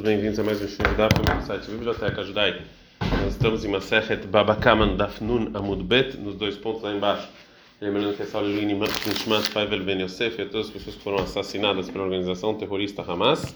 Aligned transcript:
Bem-vindos 0.00 0.38
a 0.38 0.42
mais 0.42 0.60
um 0.62 0.66
show 0.68 0.86
da 0.96 1.06
do 1.06 1.46
site 1.46 1.70
Biblioteca 1.70 2.24
Judaica. 2.24 2.64
Nós 2.98 3.34
estamos 3.34 3.62
em 3.62 3.68
Masechet 3.68 4.26
Babakaman 4.26 4.96
Dafnun 4.96 5.50
Amud 5.52 5.84
Bet, 5.84 6.16
nos 6.16 6.34
dois 6.34 6.56
pontos 6.56 6.80
lá 6.80 6.94
embaixo. 6.94 7.28
Lembrando 7.78 8.16
que 8.16 8.22
essa 8.22 8.38
aula 8.38 8.48
é 8.48 8.64
Nishmat 8.64 9.50
Faivel 9.50 9.84
Ben 9.84 10.00
Yosef 10.00 10.40
e 10.40 10.46
todas 10.46 10.68
as 10.68 10.72
pessoas 10.72 10.96
que 10.96 11.02
foram 11.02 11.18
assassinadas 11.18 11.90
pela 11.90 12.04
organização 12.04 12.54
terrorista 12.54 13.02
Hamas 13.02 13.54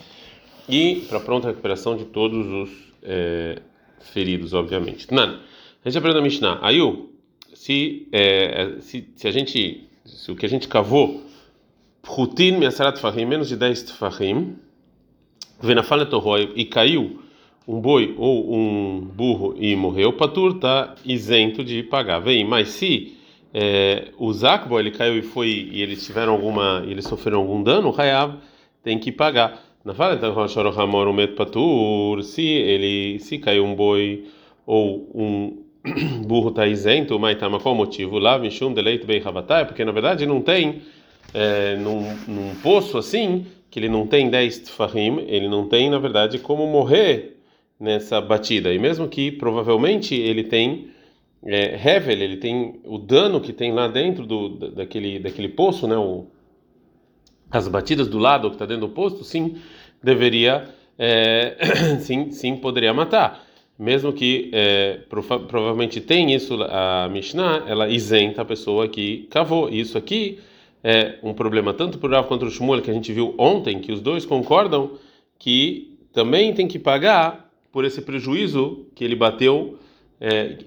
e 0.68 1.06
para 1.08 1.20
pronta 1.20 1.48
recuperação 1.48 1.96
de 1.96 2.04
todos 2.04 2.46
os 2.46 2.70
é, 3.02 3.62
feridos, 3.98 4.52
obviamente. 4.52 5.12
Nan, 5.14 5.40
a 5.82 5.88
gente 5.88 5.98
aprende 5.98 6.18
a 6.18 6.22
Mishnah. 6.22 6.58
Ayu, 6.60 7.12
se, 7.54 8.08
é, 8.12 8.76
se, 8.80 9.08
se 9.16 9.26
a 9.26 9.30
gente, 9.30 9.88
se 10.04 10.30
o 10.30 10.36
que 10.36 10.44
a 10.44 10.48
gente 10.50 10.68
cavou, 10.68 11.24
Prutin 12.02 12.58
Mesarat 12.58 13.00
Fahim, 13.00 13.24
menos 13.24 13.48
de 13.48 13.56
10 13.56 13.84
Tfahim, 15.60 16.52
e 16.54 16.64
caiu 16.64 17.18
um 17.66 17.80
boi 17.80 18.14
ou 18.16 18.54
um 18.54 19.00
burro 19.00 19.54
e 19.58 19.74
morreu, 19.74 20.12
Patur 20.12 20.56
está 20.56 20.94
isento 21.04 21.64
de 21.64 21.82
pagar. 21.82 22.20
Vem, 22.20 22.44
mas 22.44 22.68
se 22.68 23.16
é, 23.52 24.08
o 24.18 24.32
Zakbo 24.32 24.78
ele 24.78 24.90
caiu 24.90 25.18
e 25.18 25.22
foi 25.22 25.68
e 25.72 25.82
eles 25.82 26.04
tiveram 26.04 26.32
alguma, 26.32 26.84
eles 26.86 27.06
sofreram 27.06 27.38
algum 27.38 27.62
dano, 27.62 27.90
o 27.90 28.00
Hayav 28.00 28.36
tem 28.82 28.98
que 28.98 29.10
pagar. 29.10 29.62
Na 29.84 29.94
fala 29.94 30.14
então 30.14 30.34
Hamor 30.78 31.12
met 31.12 31.34
Patur, 31.34 32.22
se 32.22 32.42
ele 32.42 33.18
se 33.18 33.38
caiu 33.38 33.64
um 33.64 33.74
boi 33.74 34.24
ou 34.64 35.10
um 35.14 35.62
burro 36.26 36.50
está 36.50 36.66
isento, 36.66 37.18
mas 37.18 37.38
tá, 37.38 37.48
mas 37.48 37.62
qual 37.62 37.74
o 37.74 37.78
motivo? 37.78 38.18
Lá, 38.18 38.38
Mishum 38.38 38.72
deleito 38.72 39.06
bem 39.06 39.22
Havatai, 39.24 39.64
porque 39.64 39.84
na 39.84 39.92
verdade 39.92 40.26
não 40.26 40.40
tem 40.40 40.82
é, 41.32 41.76
num, 41.76 42.02
num 42.26 42.54
poço 42.62 42.98
assim 42.98 43.46
que 43.70 43.78
ele 43.78 43.88
não 43.88 44.06
tem 44.06 44.30
10 44.30 44.60
tfahim, 44.60 45.24
ele 45.28 45.48
não 45.48 45.68
tem, 45.68 45.90
na 45.90 45.98
verdade, 45.98 46.38
como 46.38 46.66
morrer 46.66 47.36
nessa 47.78 48.20
batida. 48.20 48.72
E 48.72 48.78
mesmo 48.78 49.08
que 49.08 49.30
provavelmente 49.30 50.14
ele 50.14 50.44
tem 50.44 50.88
é, 51.44 51.74
Hevel, 51.74 52.20
ele 52.20 52.36
tem 52.36 52.80
o 52.84 52.98
dano 52.98 53.40
que 53.40 53.52
tem 53.52 53.72
lá 53.72 53.86
dentro 53.88 54.26
do, 54.26 54.48
daquele, 54.48 55.18
daquele 55.18 55.48
poço, 55.48 55.86
né? 55.86 55.96
O, 55.96 56.26
as 57.50 57.68
batidas 57.68 58.08
do 58.08 58.18
lado 58.18 58.48
que 58.48 58.56
está 58.56 58.66
dentro 58.66 58.88
do 58.88 58.92
poço, 58.92 59.22
sim, 59.22 59.56
deveria, 60.02 60.68
é, 60.98 61.56
sim, 62.00 62.30
sim, 62.30 62.56
poderia 62.56 62.92
matar. 62.92 63.44
Mesmo 63.78 64.12
que 64.12 64.50
é, 64.52 65.00
prova 65.08 65.38
provavelmente 65.38 66.00
tem 66.00 66.34
isso, 66.34 66.56
a 66.62 67.08
Mishnah, 67.12 67.64
ela 67.68 67.88
isenta 67.88 68.42
a 68.42 68.44
pessoa 68.44 68.88
que 68.88 69.28
cavou. 69.30 69.68
Isso 69.68 69.98
aqui 69.98 70.38
é 70.88 71.18
um 71.20 71.34
problema 71.34 71.74
tanto 71.74 71.98
para 71.98 72.08
o 72.08 72.12
Rav 72.12 72.28
quanto 72.28 72.46
o 72.46 72.50
Shmuel, 72.50 72.80
que 72.80 72.88
a 72.88 72.94
gente 72.94 73.12
viu 73.12 73.34
ontem, 73.36 73.80
que 73.80 73.90
os 73.90 74.00
dois 74.00 74.24
concordam 74.24 74.92
que 75.36 75.98
também 76.12 76.54
tem 76.54 76.68
que 76.68 76.78
pagar 76.78 77.50
por 77.72 77.84
esse 77.84 78.00
prejuízo 78.00 78.86
que 78.94 79.02
ele 79.02 79.16
bateu 79.16 79.80
é, 80.20 80.58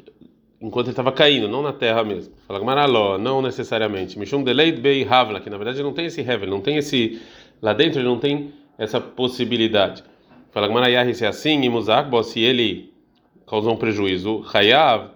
enquanto 0.62 0.88
ele 0.88 0.92
estava 0.92 1.14
caindo, 1.14 1.47
não 1.47 1.62
na 1.62 1.72
terra 1.72 2.03
mesmo. 2.03 2.34
Fala 2.45 2.62
Maraló, 2.62 3.17
não 3.17 3.42
necessariamente. 3.42 4.20
Mishum 4.20 4.44
deleit 4.44 4.81
bei 4.81 5.08
havla, 5.09 5.40
que 5.40 5.50
na 5.50 5.56
verdade 5.56 5.81
não 5.81 5.94
tem 5.94 6.08
esse 6.08 6.20
hevel, 6.20 6.50
não 6.50 6.59
tem 6.59 6.75
esse 6.75 7.22
lá 7.62 7.72
dentro, 7.72 8.02
ele 8.02 8.09
não 8.09 8.20
tem 8.20 8.52
essa 8.78 9.00
possibilidade. 9.00 10.03
Fala 10.52 10.67
Marayah, 10.67 11.14
se 11.14 11.23
é 11.23 11.30
assim, 11.30 11.62
imuzak, 11.62 12.12
se 12.25 12.42
ele 12.42 12.92
causou 13.47 13.72
um 13.72 13.78
prejuízo, 13.78 14.44
hayav 14.53 15.12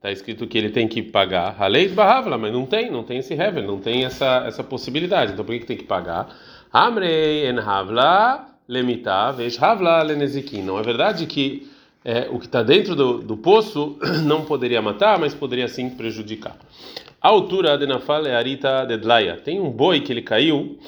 Está 0.00 0.10
escrito 0.10 0.46
que 0.46 0.56
ele 0.56 0.70
tem 0.70 0.88
que 0.88 1.02
pagar 1.02 1.56
a 1.58 1.66
lei 1.66 1.86
barravla, 1.86 2.38
mas 2.38 2.50
não 2.50 2.64
tem, 2.64 2.90
não 2.90 3.02
tem 3.02 3.18
esse 3.18 3.34
heaven, 3.34 3.66
não 3.66 3.78
tem 3.78 4.06
essa 4.06 4.44
essa 4.46 4.64
possibilidade. 4.64 5.34
Então 5.34 5.44
por 5.44 5.52
que, 5.52 5.58
que 5.58 5.66
tem 5.66 5.76
que 5.76 5.84
pagar? 5.84 6.34
Amrei 6.72 7.46
en 7.46 7.58
havla 7.58 8.48
lemita 8.66 9.30
vesh 9.32 9.62
havla 9.62 10.02
lenezikin. 10.02 10.62
Não 10.62 10.78
é 10.78 10.82
verdade 10.82 11.26
que 11.26 11.70
é, 12.02 12.30
o 12.30 12.38
que 12.38 12.46
está 12.46 12.62
dentro 12.62 12.96
do, 12.96 13.18
do 13.18 13.36
poço 13.36 13.98
não 14.24 14.46
poderia 14.46 14.80
matar, 14.80 15.18
mas 15.18 15.34
poderia 15.34 15.68
sim 15.68 15.90
prejudicar. 15.90 16.56
A 17.20 17.28
altura 17.28 17.76
de 17.76 17.86
Nafal 17.86 18.24
é 18.24 18.34
Arita 18.34 18.86
de 18.86 18.96
Dlaia. 18.96 19.36
Tem 19.36 19.60
um 19.60 19.70
boi 19.70 20.00
que 20.00 20.10
ele 20.10 20.22
caiu 20.22 20.78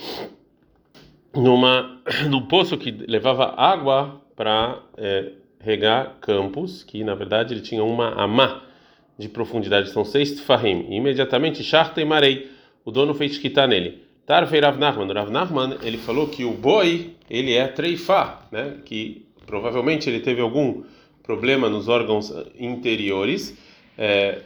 numa 1.34 2.00
no 2.30 2.48
poço 2.48 2.78
que 2.78 2.90
levava 2.90 3.52
água 3.58 4.22
para 4.34 4.78
é, 4.96 5.32
regar 5.60 6.14
campos, 6.18 6.82
que 6.82 7.04
na 7.04 7.14
verdade 7.14 7.52
ele 7.52 7.60
tinha 7.60 7.84
uma 7.84 8.14
amá 8.14 8.71
de 9.18 9.28
profundidade 9.28 9.90
são 9.90 10.04
seis 10.04 10.32
tfahim. 10.32 10.86
E 10.88 10.96
imediatamente 10.96 11.62
Sharta 11.62 12.00
e 12.00 12.04
Marei, 12.04 12.50
o 12.84 12.90
dono 12.90 13.14
fez 13.14 13.38
quitar 13.38 13.68
nele. 13.68 14.02
Tarfei 14.26 14.60
Rav 14.60 14.78
Nachman. 14.78 15.12
Rav 15.12 15.30
Nachman, 15.30 15.76
ele 15.82 15.98
falou 15.98 16.28
que 16.28 16.44
o 16.44 16.52
boi, 16.52 17.10
ele 17.28 17.54
é 17.54 17.66
treifá, 17.66 18.46
né? 18.50 18.76
Que 18.84 19.26
provavelmente 19.46 20.08
ele 20.08 20.20
teve 20.20 20.40
algum 20.40 20.82
problema 21.22 21.68
nos 21.68 21.88
órgãos 21.88 22.32
interiores, 22.58 23.56
é, 23.98 24.40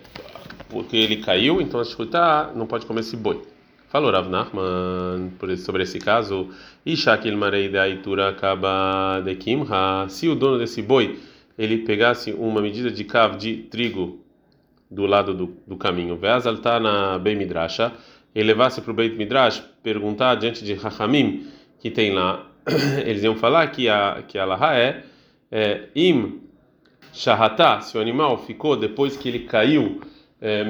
porque 0.68 0.96
ele 0.96 1.16
caiu, 1.18 1.60
então 1.60 1.80
a 1.80 1.82
escutar 1.82 2.54
não 2.54 2.66
pode 2.66 2.86
comer 2.86 3.00
esse 3.00 3.16
boi. 3.16 3.42
Falou 3.88 4.10
Rav 4.10 4.28
Nachman 4.28 5.32
sobre 5.58 5.84
esse 5.84 5.98
caso, 5.98 6.50
Ishakil 6.84 7.36
Marei 7.36 7.68
de 7.68 7.78
Aitura 7.78 8.28
acaba 8.28 9.20
de 9.24 9.34
Kimha. 9.36 10.08
Se 10.08 10.28
o 10.28 10.34
dono 10.34 10.58
desse 10.58 10.82
boi 10.82 11.18
ele 11.56 11.78
pegasse 11.78 12.32
uma 12.32 12.60
medida 12.60 12.90
de 12.90 13.04
cav 13.04 13.36
de 13.36 13.56
trigo 13.70 14.25
do 14.90 15.06
lado 15.06 15.34
do, 15.34 15.56
do 15.66 15.76
caminho. 15.76 16.16
Veazal 16.16 16.58
tá 16.58 16.78
na 16.78 17.18
Beit 17.18 17.38
Midrasha, 17.38 17.92
ele 18.34 18.48
levasse 18.48 18.80
para 18.80 18.90
o 18.90 18.94
Beit 18.94 19.16
Midrash 19.16 19.62
perguntar 19.82 20.34
diante 20.36 20.64
de 20.64 20.74
Hachamim 20.74 21.46
que 21.80 21.90
tem 21.90 22.12
lá, 22.12 22.46
eles 23.04 23.22
iam 23.22 23.36
falar 23.36 23.66
que 23.68 23.88
a 23.88 24.22
que 24.26 24.38
a 24.38 24.44
Laha 24.44 24.76
é, 24.76 25.02
é 25.50 25.88
im 25.94 26.40
shahatá, 27.12 27.80
se 27.80 27.96
o 27.96 28.00
animal 28.00 28.38
ficou 28.38 28.76
depois 28.76 29.16
que 29.16 29.28
ele 29.28 29.40
caiu, 29.40 30.00
é, 30.40 30.64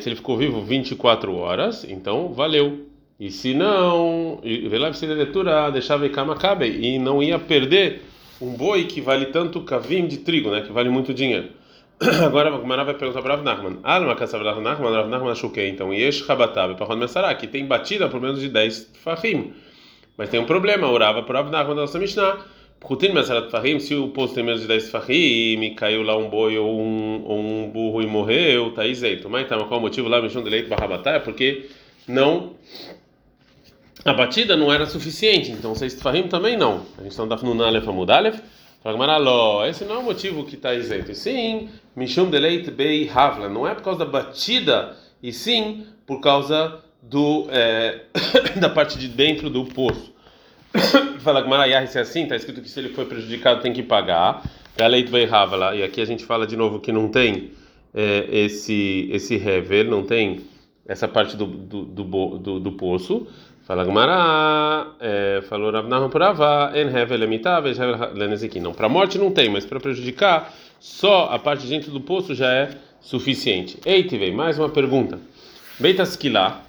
se 0.00 0.08
ele 0.08 0.16
ficou 0.16 0.36
vivo 0.36 0.60
24 0.60 1.34
horas, 1.34 1.84
então 1.84 2.32
valeu. 2.32 2.86
E 3.18 3.32
se 3.32 3.52
não, 3.52 4.40
deixava 5.72 6.06
e 6.06 6.98
não 7.00 7.20
ia 7.20 7.38
perder 7.38 8.02
um 8.40 8.52
boi 8.52 8.84
que 8.84 9.00
vale 9.00 9.26
tanto 9.26 9.62
cavim 9.62 10.06
de 10.06 10.18
trigo, 10.18 10.50
né, 10.50 10.60
que 10.60 10.70
vale 10.70 10.88
muito 10.88 11.12
dinheiro. 11.12 11.48
Agora 12.24 12.48
a 12.48 12.58
Gumara 12.58 12.84
vai 12.84 12.94
perguntar 12.94 13.22
para 13.22 13.34
Rav 13.34 13.44
Nachman. 13.44 13.78
Alma 13.82 14.14
kassav 14.14 14.42
Rav 14.44 14.60
Nachman, 14.60 14.92
Rav 14.92 15.08
Nachman 15.08 15.34
que 15.50 15.66
então 15.66 15.92
Yesh 15.92 16.22
para 16.22 16.84
Ron 16.84 16.96
Messará, 16.96 17.34
que 17.34 17.46
tem 17.48 17.66
batida 17.66 18.08
por 18.08 18.20
menos 18.20 18.40
de 18.40 18.48
10 18.48 18.92
fahim. 19.02 19.52
Mas 20.16 20.28
tem 20.28 20.38
um 20.38 20.44
problema, 20.44 20.88
orava 20.88 21.22
para 21.24 21.40
Rav 21.40 21.50
Nachman 21.50 21.74
da 21.74 21.80
nossa 21.82 21.98
Mishnah. 21.98 22.38
Putin 22.80 23.12
Messarat 23.12 23.50
Fahim, 23.50 23.80
se 23.80 23.94
o 23.94 24.08
posto 24.08 24.34
tem 24.34 24.44
menos 24.44 24.60
de 24.60 24.68
10 24.68 24.90
fahim 24.90 25.62
e 25.62 25.74
caiu 25.74 26.02
lá 26.02 26.16
um 26.16 26.30
boi 26.30 26.56
ou 26.56 26.80
um, 26.80 27.24
ou 27.24 27.38
um 27.40 27.70
burro 27.70 28.00
e 28.02 28.06
morreu, 28.06 28.70
tá 28.72 28.86
isento. 28.86 29.28
Mas 29.28 29.46
então, 29.46 29.58
qual 29.66 29.80
o 29.80 29.82
motivo 29.82 30.08
lá, 30.08 30.22
Mishon 30.22 30.44
de 30.44 30.50
leite 30.50 30.68
barrabatá? 30.68 31.12
É 31.12 31.18
porque 31.18 31.68
não. 32.06 32.52
A 34.04 34.12
batida 34.12 34.56
não 34.56 34.72
era 34.72 34.86
suficiente, 34.86 35.50
então 35.50 35.74
6 35.74 36.00
fahim 36.00 36.28
também 36.28 36.56
não. 36.56 36.86
A 36.96 37.02
gente 37.02 37.10
está 37.10 37.24
no 37.24 37.28
Dafnun 37.28 37.60
Aleph 37.60 37.88
Amud 37.88 38.10
Aleph. 38.12 38.40
Esse 39.68 39.84
não 39.84 39.96
é 39.96 39.98
o 39.98 40.02
motivo 40.02 40.44
que 40.44 40.54
está 40.54 40.74
isento. 40.74 41.10
E 41.10 41.14
sim, 41.14 41.68
Mishum 41.96 42.30
Deleit 42.30 42.70
Bei 42.70 43.10
Havla. 43.12 43.48
Não 43.48 43.66
é 43.66 43.74
por 43.74 43.82
causa 43.82 43.98
da 44.00 44.04
batida, 44.04 44.96
e 45.22 45.32
sim 45.32 45.86
por 46.06 46.20
causa 46.20 46.80
do 47.02 47.46
é, 47.50 48.02
da 48.60 48.68
parte 48.68 48.98
de 48.98 49.08
dentro 49.08 49.50
do 49.50 49.64
poço. 49.64 50.14
Fala 51.20 51.40
Gmarayah, 51.42 51.86
se 51.86 51.98
é 51.98 52.02
assim, 52.02 52.22
está 52.22 52.36
escrito 52.36 52.60
que 52.60 52.68
se 52.68 52.78
ele 52.78 52.90
foi 52.90 53.04
prejudicado 53.04 53.60
tem 53.60 53.72
que 53.72 53.82
pagar. 53.82 54.42
Galeit 54.76 55.10
Bei 55.10 55.24
Havla. 55.24 55.74
E 55.74 55.82
aqui 55.82 56.00
a 56.00 56.04
gente 56.04 56.24
fala 56.24 56.46
de 56.46 56.56
novo 56.56 56.78
que 56.78 56.92
não 56.92 57.08
tem 57.08 57.50
é, 57.92 58.28
esse 58.30 59.08
esse 59.10 59.36
rever, 59.36 59.88
não 59.88 60.04
tem 60.04 60.40
essa 60.86 61.08
parte 61.08 61.36
do, 61.36 61.46
do, 61.46 61.84
do, 61.84 62.38
do, 62.38 62.60
do 62.60 62.72
poço. 62.72 63.26
Fala 63.68 63.84
Gumara, 63.84 64.94
é, 64.98 65.42
falou 65.46 65.70
Rav 65.70 65.86
Nahum 65.86 66.08
por 66.08 66.22
Avá, 66.22 66.72
en 66.74 66.88
hevel 66.88 67.22
emitav, 67.22 67.66
lenezekin. 68.14 68.60
Não, 68.60 68.72
para 68.72 68.88
morte 68.88 69.18
não 69.18 69.30
tem, 69.30 69.50
mas 69.50 69.66
para 69.66 69.78
prejudicar, 69.78 70.54
só 70.80 71.26
a 71.26 71.38
parte 71.38 71.64
de 71.64 71.68
dentro 71.68 71.90
do 71.90 72.00
poço 72.00 72.34
já 72.34 72.50
é 72.50 72.70
suficiente. 72.98 73.78
Eite, 73.84 74.16
vem, 74.16 74.32
mais 74.32 74.58
uma 74.58 74.70
pergunta. 74.70 75.18
Beitaskilá, 75.78 76.62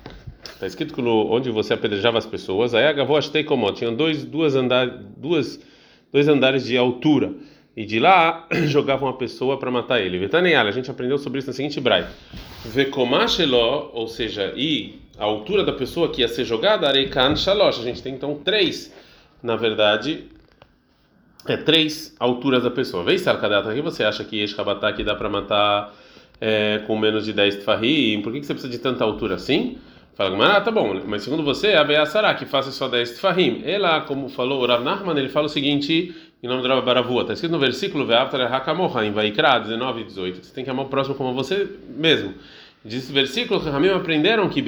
está 0.44 0.68
escrito 0.68 0.94
que 0.94 1.00
onde 1.02 1.50
você 1.50 1.74
apedrejava 1.74 2.18
as 2.18 2.26
pessoas, 2.26 2.76
aí 2.76 2.86
agavou 2.86 3.16
achei 3.16 3.46
como 3.46 3.72
tinha 3.72 3.90
dois, 3.92 4.26
duas, 4.26 4.54
andar, 4.58 4.86
duas, 4.90 5.58
dois 6.12 6.28
andares 6.28 6.66
de 6.66 6.76
altura. 6.76 7.32
E 7.78 7.86
de 7.86 7.98
lá 7.98 8.46
jogavam 8.68 9.08
uma 9.08 9.18
pessoa 9.18 9.58
para 9.58 9.72
matar 9.72 10.02
ele. 10.02 10.20
Vetaneyala, 10.20 10.68
a 10.68 10.74
gente 10.74 10.92
aprendeu 10.92 11.18
sobre 11.18 11.40
isso 11.40 11.48
na 11.48 11.54
seguinte 11.54 11.80
braille. 11.80 12.08
Vekomacheló, 12.66 13.90
ou 13.94 14.10
seja, 14.10 14.52
e 14.54 15.00
a 15.20 15.26
altura 15.26 15.64
da 15.64 15.74
pessoa 15.74 16.10
que 16.10 16.22
ia 16.22 16.28
ser 16.28 16.46
jogada, 16.46 16.88
Areikan 16.88 17.36
Shalosh. 17.36 17.80
A 17.80 17.84
gente 17.84 18.02
tem 18.02 18.16
então 18.16 18.36
três, 18.36 18.94
na 19.44 19.56
verdade, 19.56 20.26
é 21.46 21.58
três 21.58 22.16
alturas 22.20 22.64
da 22.64 22.72
pessoa. 22.72 23.04
Vê 23.04 23.18
se 23.18 23.30
aqui 23.30 23.82
você 23.82 24.04
acha 24.04 24.24
que 24.24 24.42
Eshkabatá 24.42 24.88
aqui 24.88 25.04
dá 25.04 25.16
para 25.16 25.30
matar 25.30 25.94
é, 26.40 26.80
com 26.88 26.98
menos 26.98 27.26
de 27.26 27.34
10 27.34 27.58
tfahim? 27.58 28.22
Por 28.22 28.32
que, 28.32 28.40
que 28.40 28.46
você 28.46 28.54
precisa 28.54 28.72
de 28.72 28.80
tanta 28.80 29.04
altura 29.04 29.36
assim? 29.36 29.78
Fala, 30.16 30.58
ah, 30.58 30.62
tá 30.62 30.70
bom, 30.70 31.02
mas 31.06 31.24
segundo 31.24 31.44
você, 31.44 31.74
a 31.74 31.84
Beassará, 31.84 32.34
que 32.34 32.46
faça 32.46 32.72
só 32.72 32.88
10 32.88 33.12
tfahim. 33.12 33.62
Ela, 33.66 34.02
como 34.02 34.28
falou 34.28 34.62
o 34.62 34.66
Rav 34.66 34.84
Nachman, 34.84 35.18
ele 35.18 35.30
fala 35.30 35.46
o 35.46 35.50
seguinte, 35.50 36.14
em 36.44 36.48
nome 36.48 36.62
do 36.62 36.68
Rav 36.68 36.84
Baravua. 36.84 37.22
Está 37.22 37.34
escrito 37.34 37.52
no 37.52 37.60
versículo 37.60 38.06
Ve'avtar 38.06 38.54
Hakamoha, 38.54 39.06
em 39.06 39.12
Vaikra 39.12 39.60
19 39.60 40.02
e 40.02 40.04
18. 40.06 40.46
Você 40.46 40.54
tem 40.54 40.64
que 40.64 40.70
amar 40.70 40.86
o 40.86 40.90
próximo 40.90 41.16
como 41.16 41.34
você 41.34 41.70
mesmo. 41.90 42.34
Diz 42.84 43.04
esse 43.04 43.12
versículo, 43.12 43.60
Ramim 43.60 43.90
aprenderam 43.90 44.48
que. 44.50 44.64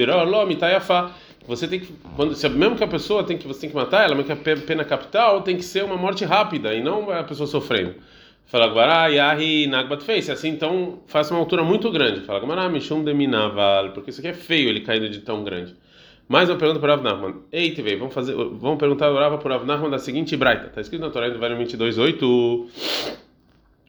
Você 1.48 1.68
tem 1.68 1.80
que, 1.80 1.94
quando, 2.16 2.36
mesmo 2.52 2.76
que 2.76 2.84
a 2.84 2.88
pessoa 2.88 3.24
tem 3.24 3.38
que, 3.38 3.48
você 3.48 3.62
tem 3.62 3.70
que 3.70 3.76
matar 3.76 4.04
ela, 4.04 4.14
mas 4.14 4.26
que 4.26 4.32
a 4.32 4.36
pena 4.36 4.86
capital 4.86 5.42
tem 5.42 5.58
que 5.58 5.64
ser 5.64 5.84
uma 5.84 5.98
morte 5.98 6.24
rápida 6.24 6.74
e 6.74 6.84
não 6.84 7.10
a 7.10 7.24
pessoa 7.24 7.48
sofrendo. 7.48 7.96
Fala 8.46 8.68
Gvará, 8.68 9.08
Yahi, 9.08 9.66
Nagbat 9.66 10.04
fez. 10.04 10.30
Assim, 10.30 10.50
então, 10.50 11.00
faça 11.08 11.34
uma 11.34 11.40
altura 11.40 11.64
muito 11.64 11.90
grande. 11.90 12.22
Fala 12.22 12.40
Gvará, 12.40 12.70
Mishum 12.70 13.04
Deminaval, 13.04 13.92
porque 13.92 14.12
isso 14.12 14.20
aqui 14.20 14.28
é 14.28 14.34
feio 14.34 14.70
ele 14.70 14.82
caindo 14.82 15.10
de 15.10 15.20
tão 15.20 15.44
grande. 15.44 15.74
Mais 16.28 16.50
uma 16.50 16.58
pergunta 16.58 16.80
para 16.80 16.96
Rav 16.96 17.04
Nachman. 17.04 17.36
Ei, 17.52 17.72
TV, 17.74 17.96
vamos 17.98 18.14
fazer, 18.14 18.34
vamos 18.34 18.78
perguntar 18.78 19.12
Rava 19.12 19.38
para 19.38 19.56
Rav 19.56 19.66
Nachman 19.66 19.90
da 19.90 20.00
seguinte 20.00 20.38
braita. 20.38 20.68
Está 20.68 20.80
escrito 20.80 21.02
na 21.02 21.10
Torá 21.10 21.28
do 21.30 21.40
Vale 21.40 21.56
22:8. 21.56 22.68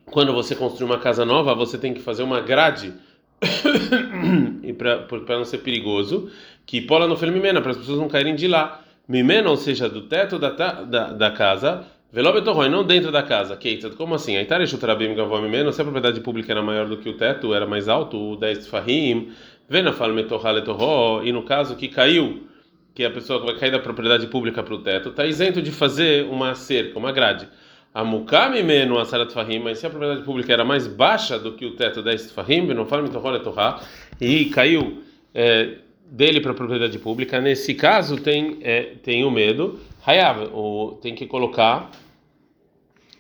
Quando 0.07 0.33
você 0.33 0.57
construir 0.57 0.87
uma 0.87 0.99
casa 0.99 1.25
nova, 1.25 1.55
você 1.55 1.79
tem 1.79 1.95
que 1.95 2.01
fazer 2.01 2.23
uma 2.23 2.41
grade 2.41 2.93
e 4.63 4.73
para 4.73 5.37
não 5.37 5.45
ser 5.45 5.59
perigoso, 5.59 6.31
que 6.65 6.81
pola 6.81 7.07
no 7.07 7.17
mimena 7.33 7.61
para 7.61 7.73
as 7.73 7.77
pessoas 7.77 7.99
não 7.99 8.09
caírem 8.09 8.35
de 8.35 8.47
lá. 8.47 8.83
Mimena, 9.09 9.51
ou 9.51 9.57
seja, 9.57 9.89
do 9.89 10.03
teto 10.03 10.39
da, 10.39 10.51
da, 10.51 11.13
da 11.13 11.31
casa, 11.33 11.85
Velobetorroi, 12.13 12.69
não 12.69 12.85
dentro 12.85 13.11
da 13.11 13.23
casa. 13.23 13.57
Keitzad, 13.57 13.95
como 13.97 14.15
assim? 14.15 14.37
A 14.37 14.43
Itaresh 14.43 14.75
Utrabim 14.75 15.15
Gavó 15.15 15.41
Mimeno, 15.41 15.73
se 15.73 15.81
a 15.81 15.85
propriedade 15.85 16.21
pública 16.21 16.53
era 16.53 16.63
maior 16.63 16.87
do 16.87 16.99
que 16.99 17.09
o 17.09 17.17
teto, 17.17 17.55
era 17.55 17.67
mais 17.67 17.89
alto, 17.89 18.17
o 18.17 18.37
10 18.37 18.67
Fahim, 18.67 19.33
Venafal 19.69 20.13
Metorra 20.13 20.51
Letorro, 20.51 21.25
e 21.25 21.33
no 21.33 21.43
caso 21.43 21.75
que 21.75 21.89
caiu, 21.89 22.47
que 22.95 23.05
a 23.05 23.11
pessoa 23.11 23.45
vai 23.45 23.57
cair 23.57 23.71
da 23.71 23.79
propriedade 23.79 24.27
pública 24.27 24.63
para 24.63 24.75
o 24.75 24.83
teto, 24.83 25.09
está 25.09 25.25
isento 25.25 25.63
de 25.63 25.73
fazer 25.73 26.27
uma 26.27 26.55
cerca, 26.55 26.99
uma 26.99 27.11
grade. 27.11 27.49
A 27.95 28.03
Mukami 28.03 28.63
Meno 28.63 28.99
Asarat 28.99 29.33
Fahim, 29.33 29.59
mas 29.59 29.79
se 29.79 29.87
a 29.87 29.91
propriedade 29.91 30.25
pública 30.25 30.53
era 30.53 30.65
mais 30.65 30.87
baixa 30.87 31.39
do 31.39 31.53
que 31.53 31.67
o 31.67 31.77
teto 31.77 32.03
10 32.03 32.33
Fahim, 32.33 32.67
Venafal 32.67 33.03
Metorra 33.03 33.33
Letorra, 33.33 33.81
e 34.21 34.47
caiu 34.47 35.03
é, 35.35 35.77
dele 36.07 36.41
para 36.41 36.53
a 36.53 36.55
propriedade 36.55 36.99
pública, 36.99 37.41
nesse 37.41 37.75
caso 37.75 38.17
tem, 38.17 38.59
é, 38.63 38.95
tem 39.03 39.25
o 39.25 39.31
medo, 39.31 39.79
Hayav, 40.07 40.49
ou 40.53 40.93
tem 40.93 41.15
que 41.15 41.27
colocar 41.27 41.91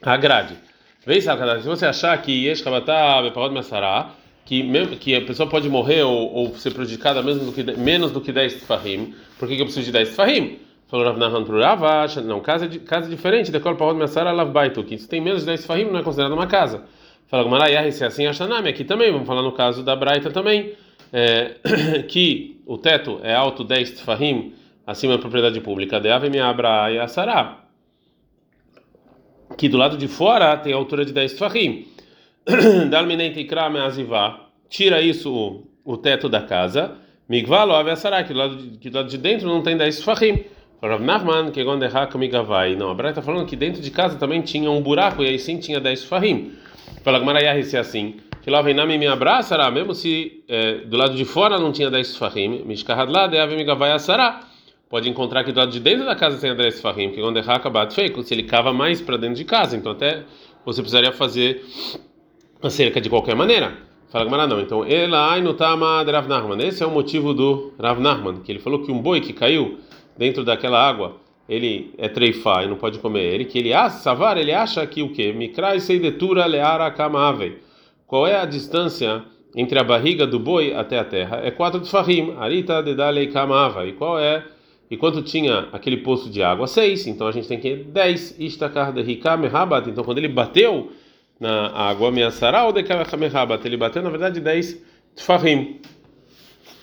a 0.00 0.16
grade. 0.16 0.56
Vem, 1.04 1.20
se 1.20 1.28
você 1.66 1.86
achar 1.86 2.20
que 2.22 2.46
Yesh 2.46 2.62
Kabatá 2.62 3.20
Beparod 3.22 3.52
Masará, 3.52 4.14
que 4.44 4.62
que 4.96 5.14
a 5.14 5.20
pessoa 5.22 5.48
pode 5.48 5.68
morrer 5.68 6.02
ou, 6.02 6.32
ou 6.32 6.54
ser 6.56 6.72
prejudicada 6.72 7.22
mesmo 7.22 7.44
do 7.44 7.52
que, 7.52 7.62
menos 7.76 8.10
do 8.10 8.20
que 8.20 8.32
10 8.32 8.62
Tfahim, 8.62 9.14
por 9.38 9.48
que, 9.48 9.56
que 9.56 9.62
eu 9.62 9.66
preciso 9.66 9.86
de 9.86 9.92
10 9.92 10.14
Tfahim? 10.14 10.58
Falou 10.92 11.06
Rav 11.06 11.18
Nahan 11.18 11.42
para 11.42 11.66
Ravash, 11.66 12.16
não, 12.16 12.40
casa, 12.40 12.68
casa 12.80 13.08
diferente, 13.08 13.50
decora 13.50 13.74
Parod 13.74 13.98
Masará 13.98 14.30
Lav 14.30 14.52
Baitu, 14.52 14.84
que 14.84 14.98
se 14.98 15.08
tem 15.08 15.22
menos 15.22 15.40
de 15.40 15.46
10 15.46 15.64
Tfahim 15.64 15.84
não 15.86 16.00
é 16.00 16.02
considerado 16.02 16.32
uma 16.32 16.46
casa. 16.46 16.84
Fala 17.28 17.44
Gmarayah, 17.44 17.90
se 17.90 18.04
é 18.04 18.06
assim, 18.06 18.26
Ashanami, 18.26 18.68
aqui 18.68 18.84
também, 18.84 19.10
vamos 19.10 19.26
falar 19.26 19.40
no 19.40 19.52
caso 19.52 19.82
da 19.82 19.96
Braita 19.96 20.30
também, 20.30 20.74
é, 21.10 21.54
que 22.06 22.60
o 22.66 22.76
teto 22.76 23.20
é 23.22 23.34
alto 23.34 23.64
10 23.64 24.02
Tfahim 24.02 24.52
acima 24.86 25.14
da 25.14 25.18
propriedade 25.18 25.58
pública, 25.62 25.98
de 25.98 26.10
Ave 26.10 26.38
Abra 26.38 26.92
e 26.92 26.98
Asará 26.98 27.62
que 29.56 29.68
do 29.68 29.76
lado 29.76 29.96
de 29.96 30.08
fora 30.08 30.56
tem 30.56 30.72
a 30.72 30.76
altura 30.76 31.04
de 31.04 31.12
10 31.12 31.34
tfahim. 31.34 31.86
Tira 34.68 35.00
isso 35.00 35.32
o, 35.32 35.66
o 35.84 35.96
teto 35.96 36.28
da 36.28 36.42
casa. 36.42 36.96
Migvalo 37.28 37.72
lado 37.72 38.56
de, 38.56 38.78
que 38.78 38.90
do 38.90 38.96
lado 38.96 39.08
de 39.08 39.18
dentro 39.18 39.46
não 39.48 39.62
tem 39.62 39.76
10 39.76 40.00
tfahim. 40.00 40.44
Rav 40.88 41.02
Nachman, 41.02 41.50
que 41.50 41.62
gonderhaka 41.62 42.18
migavai. 42.18 42.74
Não, 42.74 42.90
a 42.90 42.94
Braita 42.94 43.20
está 43.20 43.22
falando 43.22 43.46
que 43.46 43.56
dentro 43.56 43.80
de 43.80 43.90
casa 43.90 44.18
também 44.18 44.42
tinha 44.42 44.70
um 44.70 44.80
buraco 44.80 45.22
e 45.22 45.28
aí 45.28 45.38
sim 45.38 45.58
tinha 45.58 45.80
10 45.80 46.02
tfahim. 46.02 46.52
Fala 47.02 47.18
Gmarayah, 47.18 47.62
se 47.62 47.76
é 47.76 47.80
assim. 47.80 48.16
Que 48.42 48.50
lá 48.50 48.60
vem 48.60 48.74
me 48.74 49.06
abraçará, 49.06 49.70
mesmo 49.70 49.94
se 49.94 50.44
é, 50.48 50.78
do 50.78 50.96
lado 50.96 51.14
de 51.14 51.24
fora 51.24 51.58
não 51.58 51.70
tinha 51.72 51.90
10 51.90 52.14
tfahim. 52.14 52.62
Mishkahadla 52.64 53.28
de 53.28 53.38
ave 53.38 53.56
migavai 53.56 53.92
asará 53.92 54.40
pode 54.92 55.08
encontrar 55.08 55.42
que 55.42 55.52
do 55.52 55.58
lado 55.58 55.72
de 55.72 55.80
dentro 55.80 56.04
da 56.04 56.14
casa 56.14 56.36
tem 56.36 56.50
Andrés 56.50 56.78
Fahim, 56.78 57.12
que 57.12 57.20
quando 57.22 57.38
é 57.38 57.40
Hakabat 57.40 57.94
feito, 57.94 58.22
se 58.22 58.34
ele 58.34 58.42
cava 58.42 58.74
mais 58.74 59.00
para 59.00 59.16
dentro 59.16 59.36
de 59.36 59.44
casa, 59.46 59.74
então 59.74 59.92
até 59.92 60.24
você 60.66 60.82
precisaria 60.82 61.10
fazer 61.12 61.64
a 62.62 62.68
cerca 62.68 63.00
de 63.00 63.08
qualquer 63.08 63.34
maneira. 63.34 63.72
Fala 64.10 64.26
Gamara 64.26 64.46
não. 64.46 64.60
Então, 64.60 64.84
ela 64.84 65.40
no 65.40 65.54
tama 65.54 66.02
Rav 66.02 66.28
Nachman. 66.28 66.62
Esse 66.62 66.82
é 66.82 66.86
o 66.86 66.90
motivo 66.90 67.32
do 67.32 67.72
Rav 67.80 67.98
Nachman, 67.98 68.42
que 68.42 68.52
ele 68.52 68.58
falou 68.58 68.82
que 68.82 68.92
um 68.92 68.98
boi 68.98 69.22
que 69.22 69.32
caiu 69.32 69.78
dentro 70.16 70.44
daquela 70.44 70.78
água, 70.78 71.16
ele 71.48 71.92
é 71.98 72.08
treifá 72.08 72.64
e 72.64 72.68
não 72.68 72.76
pode 72.76 72.98
comer 72.98 73.22
ele, 73.22 73.44
que 73.44 73.58
ele 73.58 73.72
savar, 73.90 74.36
ele 74.36 74.52
acha 74.52 74.86
que 74.86 75.02
o 75.02 75.12
quê? 75.12 75.32
Mikrai 75.32 75.80
seidetura 75.80 76.46
leara 76.46 76.90
kamave. 76.90 77.58
Qual 78.06 78.26
é 78.26 78.36
a 78.36 78.44
distância 78.44 79.24
entre 79.56 79.78
a 79.78 79.84
barriga 79.84 80.26
do 80.26 80.38
boi 80.38 80.74
até 80.74 80.98
a 80.98 81.04
terra? 81.04 81.40
É 81.42 81.50
quatro 81.50 81.80
de. 81.80 82.34
Arita 82.38 82.82
dedalei 82.82 83.26
kamava. 83.28 83.86
E 83.86 83.92
qual 83.92 84.18
é 84.18 84.44
e 84.90 84.96
quanto 84.98 85.22
tinha 85.22 85.68
aquele 85.72 85.96
poço 85.96 86.28
de 86.28 86.42
água? 86.42 86.66
Seis. 86.66 87.06
Então 87.06 87.26
a 87.26 87.32
gente 87.32 87.48
tem 87.48 87.58
que 87.58 87.74
10. 87.76 88.38
Istakar 88.38 88.92
de. 88.92 89.88
Então 89.88 90.04
quando 90.04 90.18
ele 90.18 90.28
bateu 90.28 90.92
na 91.40 91.68
água, 91.68 92.10
Meassará 92.10 92.66
ou 92.66 92.72
Dekamehabat, 92.72 93.66
ele 93.66 93.78
bateu 93.78 94.02
na 94.02 94.10
verdade 94.10 94.38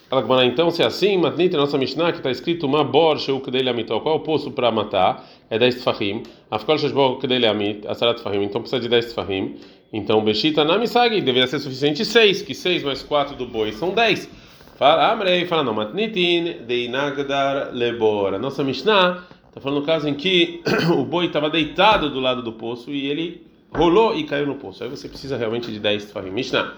10 0.09 0.25
Tfahim. 0.25 0.47
Então, 0.47 0.71
se 0.71 0.81
é 0.81 0.85
assim, 0.85 1.17
Matnit, 1.17 1.55
nossa 1.55 1.77
Mishnah, 1.77 2.11
que 2.11 2.17
está 2.17 2.31
escrito 2.31 2.65
uma 2.65 2.83
bor 2.83 3.19
sheuk 3.19 3.49
dele 3.51 3.69
amitou, 3.69 4.01
qual 4.01 4.15
é 4.15 4.17
o 4.17 4.21
poço 4.21 4.51
para 4.51 4.71
matar? 4.71 5.23
É 5.49 5.59
10 5.59 5.83
tfahim. 5.83 6.23
Afkol 6.49 6.77
sheshbok 6.79 7.27
dele 7.27 7.45
amit, 7.45 7.87
asarat 7.87 8.19
tfahim. 8.19 8.43
Então 8.43 8.61
precisa 8.61 8.81
de 8.81 8.89
10 8.89 9.13
tfahim. 9.13 9.55
Então, 9.93 10.23
Beshita 10.23 10.63
namisagi, 10.63 11.21
deveria 11.21 11.47
ser 11.47 11.59
suficiente 11.59 12.03
6, 12.03 12.41
que 12.41 12.53
6 12.53 12.83
mais 12.83 13.03
4 13.03 13.35
do 13.35 13.45
boi 13.45 13.71
são 13.71 13.91
10. 13.93 14.29
Fala, 14.77 15.11
Amrei, 15.11 15.45
fala 15.45 15.63
não, 15.63 15.73
matnitin 15.73 16.65
de 16.65 16.85
inagdar 16.85 17.71
lebora. 17.73 18.39
Nossa 18.39 18.63
Mishnah 18.63 19.23
está 19.47 19.59
falando 19.59 19.81
no 19.81 19.85
caso 19.85 20.07
em 20.07 20.13
que 20.13 20.61
o 20.95 21.03
boi 21.03 21.25
estava 21.25 21.49
deitado 21.49 22.09
do 22.09 22.19
lado 22.19 22.41
do 22.41 22.53
poço 22.53 22.91
e 22.91 23.07
ele 23.07 23.45
rolou 23.75 24.15
e 24.15 24.23
caiu 24.23 24.47
no 24.47 24.55
poço. 24.55 24.83
Aí 24.83 24.89
você 24.89 25.07
precisa 25.07 25.37
realmente 25.37 25.71
de 25.71 25.79
10 25.79 26.05
tefahim. 26.05 26.31
Mishnah. 26.31 26.73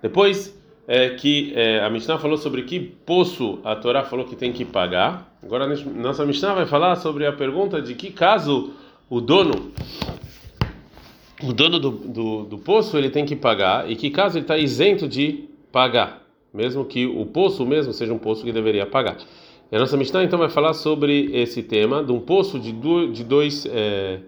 Depois 0.00 0.56
é, 0.86 1.10
que 1.10 1.52
é, 1.54 1.84
a 1.84 1.90
Mishnah 1.90 2.18
falou 2.18 2.36
sobre 2.36 2.62
que 2.62 2.80
poço 2.80 3.58
a 3.64 3.76
Torá 3.76 4.04
falou 4.04 4.24
que 4.24 4.36
tem 4.36 4.52
que 4.52 4.64
pagar. 4.64 5.36
Agora 5.42 5.66
nossa 5.66 6.24
Mishnah 6.24 6.54
vai 6.54 6.66
falar 6.66 6.96
sobre 6.96 7.26
a 7.26 7.32
pergunta 7.32 7.80
de 7.80 7.94
que 7.94 8.10
caso 8.10 8.72
o 9.08 9.20
dono 9.20 9.72
o 11.42 11.52
dono 11.52 11.78
do, 11.78 11.90
do, 11.90 12.44
do 12.44 12.58
poço 12.58 12.96
ele 12.96 13.10
tem 13.10 13.24
que 13.24 13.34
pagar 13.34 13.90
e 13.90 13.96
que 13.96 14.10
caso 14.10 14.38
ele 14.38 14.44
está 14.44 14.56
isento 14.56 15.08
de 15.08 15.48
pagar 15.72 16.22
mesmo 16.52 16.84
que 16.84 17.06
o 17.06 17.24
poço 17.24 17.64
mesmo 17.64 17.92
seja 17.92 18.12
um 18.12 18.18
poço 18.18 18.44
que 18.44 18.52
deveria 18.52 18.84
pagar. 18.84 19.16
E 19.70 19.76
a 19.76 19.78
nossa 19.78 19.96
Mishnah 19.96 20.22
então 20.22 20.38
vai 20.38 20.50
falar 20.50 20.74
sobre 20.74 21.30
esse 21.32 21.62
tema 21.62 22.04
de 22.04 22.12
um 22.12 22.20
poço 22.20 22.58
de, 22.58 22.72
de 23.10 23.24
dois, 23.24 23.66
é, 23.66 24.20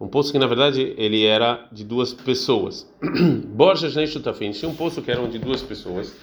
um 0.00 0.06
poço 0.06 0.30
que 0.30 0.38
na 0.38 0.46
verdade 0.46 0.94
ele 0.96 1.24
era 1.24 1.66
de 1.72 1.84
duas 1.84 2.12
pessoas. 2.12 2.88
Borja 3.48 4.06
Shutafin 4.06 4.52
tinha 4.52 4.70
um 4.70 4.74
poço 4.74 5.02
que 5.02 5.10
era 5.10 5.26
de 5.26 5.38
duas 5.38 5.62
pessoas. 5.62 6.14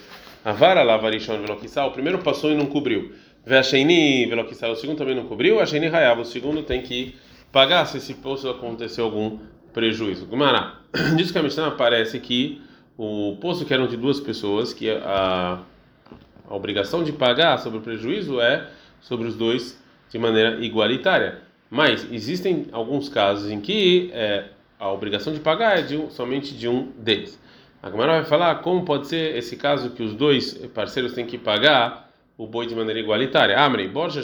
A 0.44 0.51
vara 0.51 0.84
lá, 0.84 0.96
varishon 0.98 1.41
veloquissal, 1.41 1.89
o 1.89 1.91
primeiro 1.91 2.20
passou 2.20 2.51
e 2.51 2.55
não 2.55 2.67
cobriu. 2.67 3.13
Veacheini 3.46 4.25
veloquissal, 4.27 4.72
o 4.72 4.75
segundo 4.75 4.98
também 4.98 5.15
não 5.15 5.25
cobriu. 5.25 5.60
A 5.60 5.65
Sheini 5.65 5.88
raiava, 5.88 6.22
o 6.22 6.25
segundo 6.25 6.63
tem 6.63 6.82
que 6.82 7.15
pagar 7.51 7.86
se 7.86 7.98
esse 7.98 8.13
poço 8.13 8.50
aconteceu 8.50 9.05
algum 9.05 9.39
prejuízo. 9.74 10.25
Gumará, 10.25 10.79
diz 11.17 11.32
que 11.32 11.38
a 11.38 11.44
Mishnah 11.44 11.72
parece 11.72 12.20
que 12.20 12.62
o 12.98 13.38
poço 13.41 13.65
que 13.65 13.74
eram 13.74 13.88
de 13.88 13.98
duas 13.98 14.20
pessoas, 14.20 14.74
que 14.74 14.89
a, 14.89 15.60
a 16.48 16.55
obrigação 16.55 17.03
de 17.03 17.12
pagar 17.12 17.58
sobre 17.60 17.79
o 17.79 17.82
prejuízo 17.82 18.39
é 18.39 18.67
sobre 19.01 19.27
os 19.27 19.36
dois 19.36 19.79
de 20.10 20.17
maneira 20.17 20.63
igualitária. 20.63 21.41
Mas 21.69 22.07
existem 22.12 22.67
alguns 22.72 23.10
casos 23.10 23.50
em 23.50 23.60
que 23.60 24.10
é, 24.13 24.45
a 24.79 24.91
obrigação 24.91 25.34
de 25.34 25.39
pagar 25.39 25.79
é 25.79 25.81
de 25.81 25.98
um, 25.98 26.10
somente 26.10 26.53
de 26.53 26.67
um 26.67 26.91
deles. 26.98 27.39
A 27.81 27.89
Gamara 27.89 28.13
vai 28.13 28.25
falar 28.25 28.55
como 28.55 28.84
pode 28.84 29.07
ser 29.07 29.36
esse 29.36 29.55
caso 29.55 29.91
que 29.91 30.01
os 30.01 30.15
dois 30.15 30.53
parceiros 30.74 31.13
têm 31.13 31.25
que 31.25 31.38
pagar 31.38 32.12
o 32.38 32.48
boi 32.48 32.65
de 32.65 32.75
maneira 32.75 33.00
igualitária. 33.00 33.60
Amrei, 33.60 33.88
Borja, 33.88 34.22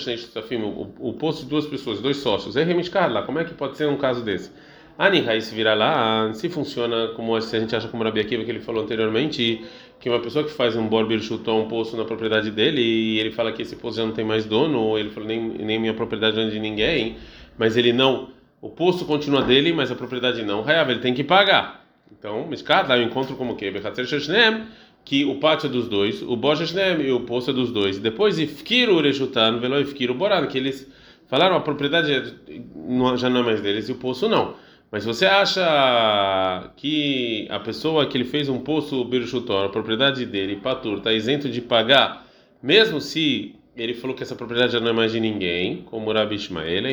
o, 0.67 1.09
o 1.09 1.13
poço 1.13 1.43
de 1.43 1.49
duas 1.49 1.65
pessoas, 1.65 2.01
dois 2.01 2.17
sócios. 2.17 2.57
É 2.57 2.63
lá. 3.07 3.23
Como 3.23 3.39
é 3.39 3.43
que 3.43 3.53
pode 3.53 3.77
ser 3.77 3.87
um 3.87 3.97
caso 3.97 4.23
desse? 4.23 4.51
Anihai 4.97 5.41
se 5.41 5.55
vira 5.55 5.73
lá, 5.73 6.31
se 6.33 6.49
funciona 6.49 7.09
como 7.15 7.35
a 7.35 7.39
gente 7.39 7.75
acha 7.75 7.87
como 7.87 8.03
Rabi 8.03 8.19
Akiva 8.19 8.43
que 8.43 8.51
ele 8.51 8.59
falou 8.59 8.83
anteriormente, 8.83 9.65
que 10.01 10.09
uma 10.09 10.19
pessoa 10.19 10.43
que 10.43 10.51
faz 10.51 10.75
um 10.75 10.87
borbir 10.87 11.21
chutou 11.21 11.61
um 11.61 11.67
poço 11.67 11.95
na 11.95 12.03
propriedade 12.03 12.49
dele 12.49 12.81
e 12.81 13.19
ele 13.19 13.31
fala 13.31 13.51
que 13.51 13.61
esse 13.61 13.75
poço 13.75 13.97
já 13.97 14.05
não 14.05 14.11
tem 14.11 14.25
mais 14.25 14.45
dono, 14.45 14.79
ou 14.79 14.97
ele 14.97 15.11
falou 15.11 15.29
nem, 15.29 15.39
nem 15.39 15.79
minha 15.79 15.93
propriedade 15.93 16.35
não 16.35 16.43
é 16.43 16.49
de 16.49 16.59
ninguém, 16.59 17.17
mas 17.55 17.77
ele 17.77 17.93
não, 17.93 18.29
o 18.59 18.67
poço 18.67 19.05
continua 19.05 19.43
dele, 19.43 19.71
mas 19.71 19.91
a 19.91 19.95
propriedade 19.95 20.43
não, 20.43 20.67
Hayav, 20.67 20.89
ele 20.89 21.01
tem 21.01 21.13
que 21.13 21.23
pagar. 21.23 21.85
Então, 22.11 22.49
lá 22.67 22.97
eu 22.97 23.03
encontro 23.03 23.35
como 23.35 23.55
que 23.55 23.71
que 25.03 25.25
o 25.25 25.35
pátio 25.35 25.67
é 25.67 25.69
dos 25.69 25.87
dois, 25.87 26.21
o 26.21 26.35
Boshashnem 26.35 27.01
e 27.01 27.11
o 27.11 27.21
poço 27.21 27.51
é 27.51 27.53
dos 27.53 27.71
dois. 27.71 27.99
Depois, 27.99 28.37
Ifkiru 28.37 29.01
Reshutan, 29.01 29.59
Velo 29.59 29.79
Ifkiru 29.79 30.13
Boran, 30.13 30.45
que 30.47 30.57
eles 30.57 30.87
falaram 31.27 31.55
a 31.55 31.61
propriedade 31.61 32.35
já 33.17 33.29
não 33.29 33.39
é 33.39 33.43
mais 33.43 33.61
deles 33.61 33.87
e 33.87 33.91
o 33.91 33.95
poço 33.95 34.27
não. 34.27 34.55
Mas 34.91 35.03
se 35.03 35.07
você 35.07 35.25
acha 35.25 36.69
que 36.75 37.47
a 37.49 37.59
pessoa 37.59 38.05
que 38.05 38.17
ele 38.17 38.25
fez 38.25 38.49
um 38.49 38.59
poço 38.59 39.05
Birshutor, 39.05 39.65
a 39.65 39.69
propriedade 39.69 40.25
dele, 40.25 40.57
Patur, 40.57 40.97
está 40.97 41.13
isento 41.13 41.49
de 41.49 41.61
pagar, 41.61 42.27
mesmo 42.61 42.99
se 42.99 43.55
ele 43.75 43.93
falou 43.93 44.13
que 44.13 44.21
essa 44.21 44.35
propriedade 44.35 44.73
já 44.73 44.81
não 44.81 44.89
é 44.89 44.93
mais 44.93 45.13
de 45.13 45.19
ninguém, 45.21 45.83
como 45.83 46.11
Rabi 46.11 46.35
Ishmael, 46.35 46.83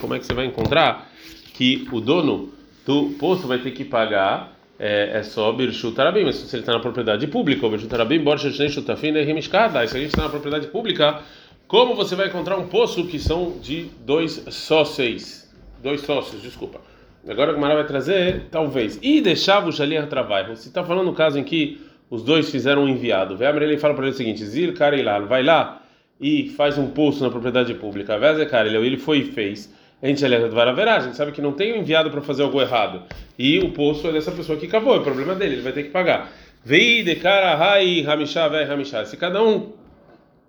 como 0.00 0.14
é 0.14 0.18
que 0.20 0.24
você 0.24 0.34
vai 0.34 0.46
encontrar 0.46 1.10
que 1.52 1.88
o 1.90 2.00
dono 2.00 2.52
do 2.86 3.10
poço 3.18 3.48
vai 3.48 3.58
ter 3.58 3.72
que 3.72 3.84
pagar 3.84 4.56
é, 4.78 5.18
é 5.18 5.22
só 5.24 5.52
Birshut 5.52 6.00
Arabim, 6.00 6.24
mas 6.24 6.36
se 6.36 6.54
ele 6.54 6.62
está 6.62 6.72
na 6.72 6.80
propriedade 6.80 7.26
pública, 7.26 7.68
Birshut 7.68 7.92
Arabim, 7.92 8.20
Borja 8.20 8.50
Shnei 8.50 8.68
Shutafim, 8.68 9.10
Nehimishkada, 9.10 9.84
se 9.86 9.96
a 9.96 10.00
gente 10.00 10.10
está 10.10 10.22
na 10.22 10.28
propriedade 10.28 10.68
pública, 10.68 11.22
como 11.66 11.94
você 11.96 12.14
vai 12.14 12.28
encontrar 12.28 12.56
um 12.56 12.68
poço 12.68 13.06
que 13.06 13.18
são 13.18 13.58
de 13.60 13.90
dois 14.04 14.44
sócios? 14.50 15.41
Dois 15.82 16.02
sócios, 16.02 16.40
desculpa. 16.40 16.80
Agora 17.28 17.50
o 17.50 17.54
Gamara 17.54 17.74
vai 17.74 17.86
trazer, 17.86 18.46
talvez. 18.50 18.98
E 19.02 19.20
deixava 19.20 19.68
o 19.68 19.72
Shaliach 19.72 20.08
trabalho. 20.08 20.56
Você 20.56 20.68
está 20.68 20.84
falando 20.84 21.06
no 21.06 21.12
caso 21.12 21.38
em 21.38 21.44
que 21.44 21.80
os 22.08 22.22
dois 22.22 22.50
fizeram 22.50 22.84
um 22.84 22.88
enviado. 22.88 23.36
Veja, 23.36 23.56
ele 23.56 23.78
fala 23.78 23.94
para 23.94 24.04
ele 24.04 24.14
o 24.14 24.16
seguinte: 24.16 24.44
Zir 24.44 24.74
Karilal, 24.74 25.26
vai 25.26 25.42
lá 25.42 25.82
e 26.20 26.50
faz 26.50 26.78
um 26.78 26.88
poço 26.88 27.22
na 27.22 27.30
propriedade 27.30 27.74
pública. 27.74 28.18
Veze 28.18 28.46
Karilal, 28.46 28.84
ele 28.84 28.96
foi 28.96 29.18
e 29.18 29.24
fez. 29.24 29.72
A 30.02 30.06
gente 30.08 30.24
a 30.24 31.00
gente 31.00 31.16
sabe 31.16 31.30
que 31.30 31.40
não 31.40 31.52
tem 31.52 31.72
um 31.72 31.76
enviado 31.76 32.10
para 32.10 32.20
fazer 32.20 32.42
algo 32.42 32.60
errado. 32.60 33.02
E 33.38 33.60
o 33.60 33.70
poço 33.70 34.08
é 34.08 34.12
dessa 34.12 34.32
pessoa 34.32 34.58
que 34.58 34.66
cavou, 34.66 34.96
é 34.96 34.98
o 34.98 35.02
problema 35.02 35.34
dele, 35.34 35.54
ele 35.54 35.62
vai 35.62 35.72
ter 35.72 35.84
que 35.84 35.90
pagar. 35.90 36.32
Vei 36.64 37.04
de 37.04 37.14
cara, 37.16 37.54
rai, 37.54 38.02
ramishá, 38.02 38.48
vai, 38.48 38.64
ramishá. 38.64 39.04
Se 39.04 39.16
cada 39.16 39.42
um 39.42 39.72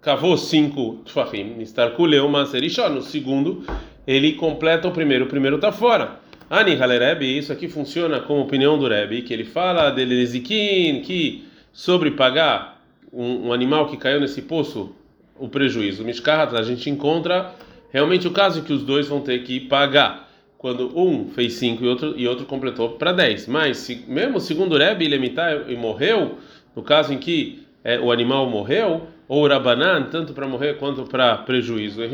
cavou 0.01 0.37
cinco 0.37 1.01
tfahim, 1.05 1.61
estarculeu 1.61 2.25
uma 2.25 2.47
serishó, 2.47 2.89
no 2.89 3.03
segundo 3.03 3.63
ele 4.05 4.33
completa 4.33 4.87
o 4.87 4.91
primeiro, 4.91 5.25
o 5.25 5.27
primeiro 5.27 5.55
está 5.57 5.71
fora. 5.71 6.19
Ani 6.49 6.79
Halerebe, 6.79 7.37
isso 7.37 7.51
aqui 7.51 7.67
funciona 7.67 8.19
como 8.19 8.41
opinião 8.41 8.77
do 8.77 8.87
Rebbe, 8.87 9.21
que 9.21 9.33
ele 9.33 9.45
fala 9.45 9.89
dele 9.89 10.39
que 10.39 11.45
sobre 11.71 12.11
pagar 12.11 12.79
um, 13.11 13.47
um, 13.47 13.53
animal 13.53 13.87
que 13.87 13.97
caiu 13.97 14.19
nesse 14.19 14.41
poço, 14.41 14.95
o 15.39 15.47
prejuízo. 15.47 16.03
Mishkahat, 16.03 16.55
a 16.55 16.61
gente 16.61 16.89
encontra 16.89 17.55
realmente 17.91 18.27
o 18.27 18.31
caso 18.31 18.61
que 18.61 18.71
os 18.71 18.83
dois 18.83 19.07
vão 19.07 19.21
ter 19.21 19.43
que 19.43 19.61
pagar. 19.61 20.29
Quando 20.57 20.97
um 20.97 21.29
fez 21.29 21.53
cinco 21.53 21.83
e 21.83 21.87
outro, 21.87 22.13
e 22.15 22.27
outro 22.27 22.45
completou 22.45 22.91
para 22.91 23.11
dez. 23.11 23.47
Mas, 23.47 23.77
se, 23.77 24.05
mesmo 24.07 24.39
segundo 24.39 24.75
o 24.75 24.77
Rebbe, 24.77 25.05
ele 25.05 25.15
emitar 25.15 25.69
e 25.69 25.75
morreu, 25.75 26.37
no 26.75 26.83
caso 26.83 27.11
em 27.13 27.17
que 27.17 27.63
é, 27.83 27.99
o 27.99 28.11
animal 28.11 28.49
morreu, 28.49 29.07
ou 29.27 29.47
Rabanan, 29.47 30.03
tanto 30.03 30.33
para 30.33 30.47
morrer 30.47 30.75
quanto 30.75 31.03
para 31.03 31.37
prejuízo, 31.37 32.01
é 32.01 32.07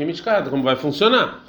como 0.50 0.62
vai 0.62 0.76
funcionar? 0.76 1.44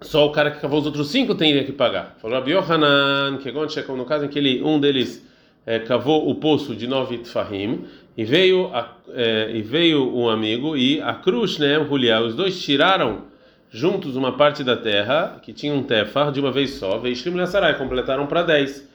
Só 0.00 0.26
o 0.26 0.30
cara 0.30 0.50
que 0.50 0.60
cavou 0.60 0.80
os 0.80 0.86
outros 0.86 1.08
cinco 1.08 1.34
teria 1.34 1.64
que 1.64 1.72
pagar. 1.72 2.16
Falou 2.20 2.38
Rabi 2.38 2.52
Yohanan, 2.52 3.38
que 3.38 3.50
no 3.50 4.04
caso 4.04 4.26
em 4.26 4.28
que 4.28 4.38
ele, 4.38 4.62
um 4.62 4.78
deles 4.78 5.26
é, 5.66 5.78
cavou 5.78 6.28
o 6.28 6.34
poço 6.34 6.74
de 6.74 6.86
nove 6.86 7.18
tfahim 7.18 7.84
e 8.16 8.24
veio 8.24 8.70
a, 8.74 8.96
é, 9.14 9.50
e 9.54 9.62
veio 9.62 10.14
um 10.14 10.28
amigo 10.28 10.76
e 10.76 11.00
a 11.00 11.14
cruz, 11.14 11.58
né, 11.58 11.78
o 11.78 11.88
os 12.24 12.34
dois 12.34 12.62
tiraram 12.62 13.22
juntos 13.70 14.14
uma 14.14 14.32
parte 14.32 14.62
da 14.62 14.76
terra 14.76 15.40
que 15.42 15.52
tinha 15.52 15.72
um 15.72 15.82
tefar 15.82 16.30
de 16.30 16.38
uma 16.38 16.52
vez 16.52 16.72
só, 16.72 16.98
veio 16.98 17.16
Shlim 17.16 17.44
Sarai, 17.46 17.76
completaram 17.76 18.26
para 18.26 18.42
dez. 18.42 18.88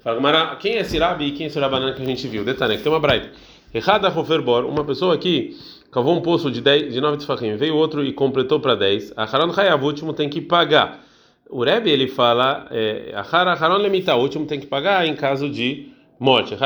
Fala, 0.00 0.56
quem 0.56 0.74
é 0.74 0.80
esse 0.80 0.98
Rabi 0.98 1.26
e 1.26 1.30
quem 1.32 1.44
é 1.44 1.46
esse 1.48 1.58
Rabanan 1.58 1.92
que 1.94 2.02
a 2.02 2.04
gente 2.04 2.28
viu? 2.28 2.44
Detalhe, 2.44 2.76
que 2.76 2.82
tem 2.82 2.92
uma 2.92 3.00
braita. 3.00 3.30
Errada 3.74 4.08
Hoferbor, 4.08 4.64
uma 4.64 4.84
pessoa 4.84 5.14
aqui 5.14 5.56
cavou 5.90 6.16
um 6.16 6.20
poço 6.20 6.50
de, 6.50 6.60
10, 6.60 6.92
de 6.92 7.00
9 7.00 7.18
tefachim, 7.18 7.56
veio 7.56 7.74
outro 7.74 8.04
e 8.04 8.12
completou 8.12 8.60
para 8.60 8.74
10, 8.74 9.14
a 9.16 9.24
Haran 9.24 9.50
Hayav, 9.54 9.82
o 9.82 9.86
último 9.86 10.12
tem 10.12 10.28
que 10.28 10.40
pagar. 10.40 11.04
O 11.48 11.62
Rebbe, 11.62 11.90
ele 11.90 12.08
fala, 12.08 12.66
é, 12.70 13.12
a 13.14 13.20
Haran 13.20 13.76
Lemita, 13.76 14.14
o 14.14 14.20
último 14.20 14.46
tem 14.46 14.60
que 14.60 14.66
pagar 14.66 15.06
em 15.06 15.14
caso 15.14 15.48
de 15.48 15.88
morte. 16.18 16.56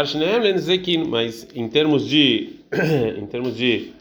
Mas 1.08 1.48
em 1.54 1.68
termos 1.68 2.06
de, 2.06 2.60
em 3.18 3.26
termos 3.26 3.56
de 3.56 3.92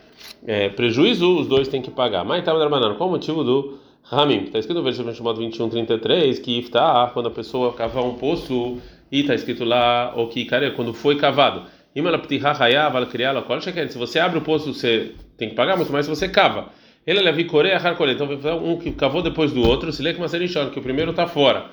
é, 0.48 0.70
prejuízo, 0.70 1.38
os 1.38 1.48
dois 1.48 1.68
têm 1.68 1.82
que 1.82 1.92
pagar. 1.92 2.24
Mas 2.24 2.40
estava 2.40 2.60
trabalhando 2.60 2.96
qual 2.96 3.10
o 3.10 3.12
motivo 3.12 3.44
do 3.44 3.78
Ramim? 4.04 4.46
Está 4.46 4.60
escrito 4.60 4.78
no 4.78 4.84
versículo 4.84 5.14
chamado 5.14 5.40
21, 5.40 5.70
33, 5.70 6.40
que 6.40 6.60
está 6.60 7.08
quando 7.14 7.28
a 7.28 7.32
pessoa 7.32 7.74
cava 7.74 8.02
um 8.02 8.16
poço, 8.16 8.78
e 9.12 9.22
está 9.22 9.36
escrito 9.36 9.66
lá, 9.66 10.14
o 10.16 10.28
que, 10.28 10.46
cara, 10.46 10.72
quando 10.72 10.94
foi 10.94 11.18
cavado 11.18 11.64
se 13.92 13.98
você 13.98 14.20
abre 14.20 14.38
o 14.38 14.42
poço, 14.42 14.74
você 14.74 15.12
tem 15.38 15.50
que 15.50 15.56
pagar 15.56 15.76
muito 15.76 15.92
mais 15.92 16.06
se 16.06 16.10
você 16.10 16.30
cava. 16.30 16.70
Ele 17.06 17.22
leva 17.22 17.44
coreia 17.46 17.78
harcolhe. 17.78 18.14
Então, 18.14 18.28
um 18.64 18.78
que 18.78 18.92
cavou 18.92 19.22
depois 19.22 19.52
do 19.52 19.62
outro, 19.62 19.92
se 19.92 20.02
lê 20.02 20.14
que 20.14 20.20
uma 20.20 20.28
que 20.28 20.80
o 20.80 20.82
primeiro 20.82 21.12
está 21.12 21.26
fora. 21.26 21.66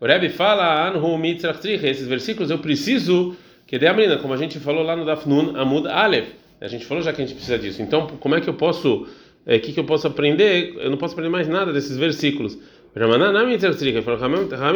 O 0.00 0.06
Rebbe 0.06 0.28
fala, 0.28 0.88
Anhu 0.88 1.18
esses 1.24 2.06
versículos 2.06 2.50
eu 2.50 2.58
preciso 2.58 3.36
que 3.66 3.78
dê 3.78 3.86
a 3.86 3.94
menina, 3.94 4.18
como 4.18 4.34
a 4.34 4.36
gente 4.36 4.58
falou 4.58 4.82
lá 4.82 4.94
no 4.94 5.04
Dafnun 5.04 5.56
Amud 5.56 5.88
Aleph. 5.88 6.28
A 6.60 6.68
gente 6.68 6.84
falou 6.84 7.02
já 7.02 7.12
que 7.12 7.22
a 7.22 7.24
gente 7.24 7.34
precisa 7.34 7.58
disso. 7.58 7.80
Então, 7.80 8.06
como 8.06 8.34
é 8.34 8.40
que 8.40 8.48
eu 8.48 8.54
posso, 8.54 9.02
o 9.02 9.06
é, 9.46 9.58
que, 9.58 9.72
que 9.72 9.80
eu 9.80 9.84
posso 9.84 10.06
aprender? 10.06 10.74
Eu 10.76 10.90
não 10.90 10.96
posso 10.96 11.14
aprender 11.14 11.30
mais 11.30 11.48
nada 11.48 11.72
desses 11.72 11.96
versículos. 11.96 12.58
Ramananami 12.94 13.58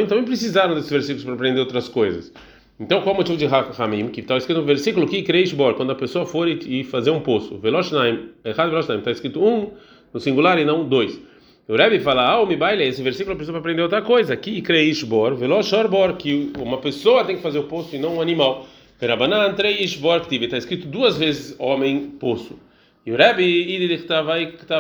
também 0.07 0.25
precisaram 0.25 0.75
desses 0.75 0.91
versículos 0.91 1.25
para 1.25 1.35
aprender 1.35 1.61
outras 1.61 1.89
coisas. 1.89 2.33
Então, 2.79 3.01
qual 3.01 3.13
é 3.13 3.15
o 3.15 3.17
motivo 3.17 3.39
de 3.39 3.47
Hamim? 3.47 4.09
Que 4.09 4.21
está 4.21 4.37
escrito 4.37 4.61
no 4.61 4.67
versículo 4.67 5.07
que 5.09 5.25
Bor, 5.55 5.75
quando 5.75 5.93
a 5.93 5.95
pessoa 5.95 6.27
for 6.27 6.47
e 6.47 6.85
fazer 6.85 7.11
um 7.11 7.21
poço. 7.21 7.57
Veloshnaim, 7.59 8.31
errado 8.45 8.69
Veloshnaim, 8.69 8.99
está 8.99 9.11
escrito 9.11 9.43
um 9.43 9.71
no 10.13 10.21
singular 10.21 10.59
e 10.59 10.65
não 10.65 10.87
dois. 10.87 11.19
O 11.67 11.75
Rebbe 11.75 11.99
fala, 12.01 12.23
ah, 12.29 12.41
o 12.41 12.47
Mibaile, 12.47 12.85
esse 12.85 13.03
versículo 13.03 13.35
a 13.35 13.39
pessoa 13.39 13.55
para 13.55 13.61
aprender 13.61 13.83
outra 13.83 14.03
coisa. 14.03 14.35
Aqui, 14.35 14.63
Bor, 15.07 15.35
Veloshor 15.35 15.89
que 16.17 16.53
uma 16.59 16.79
pessoa 16.79 17.25
tem 17.25 17.37
que 17.37 17.43
fazer 17.43 17.59
o 17.59 17.65
poço 17.65 17.97
e 17.97 17.99
não 17.99 18.17
um 18.17 18.21
animal. 18.21 18.67
Verabanan, 19.01 19.55
Bor, 19.99 20.21
que 20.21 20.37
está 20.37 20.59
escrito 20.59 20.87
duas 20.87 21.17
vezes 21.17 21.57
homem, 21.59 22.11
poço. 22.21 22.59
E 23.07 23.11
o 23.11 23.17
Rebbe, 23.17 23.43
Idi, 23.43 23.97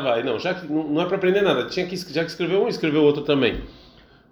vai. 0.03 0.23
Não, 0.23 0.39
já 0.39 0.53
que 0.53 0.71
não 0.71 1.01
é 1.01 1.07
para 1.07 1.17
aprender 1.17 1.41
nada, 1.41 1.65
tinha 1.65 1.87
que, 1.87 1.97
já 1.97 2.23
que 2.23 2.31
escreveu 2.31 2.63
um, 2.63 2.69
escreveu 2.69 3.03
outro 3.03 3.23
também. 3.23 3.63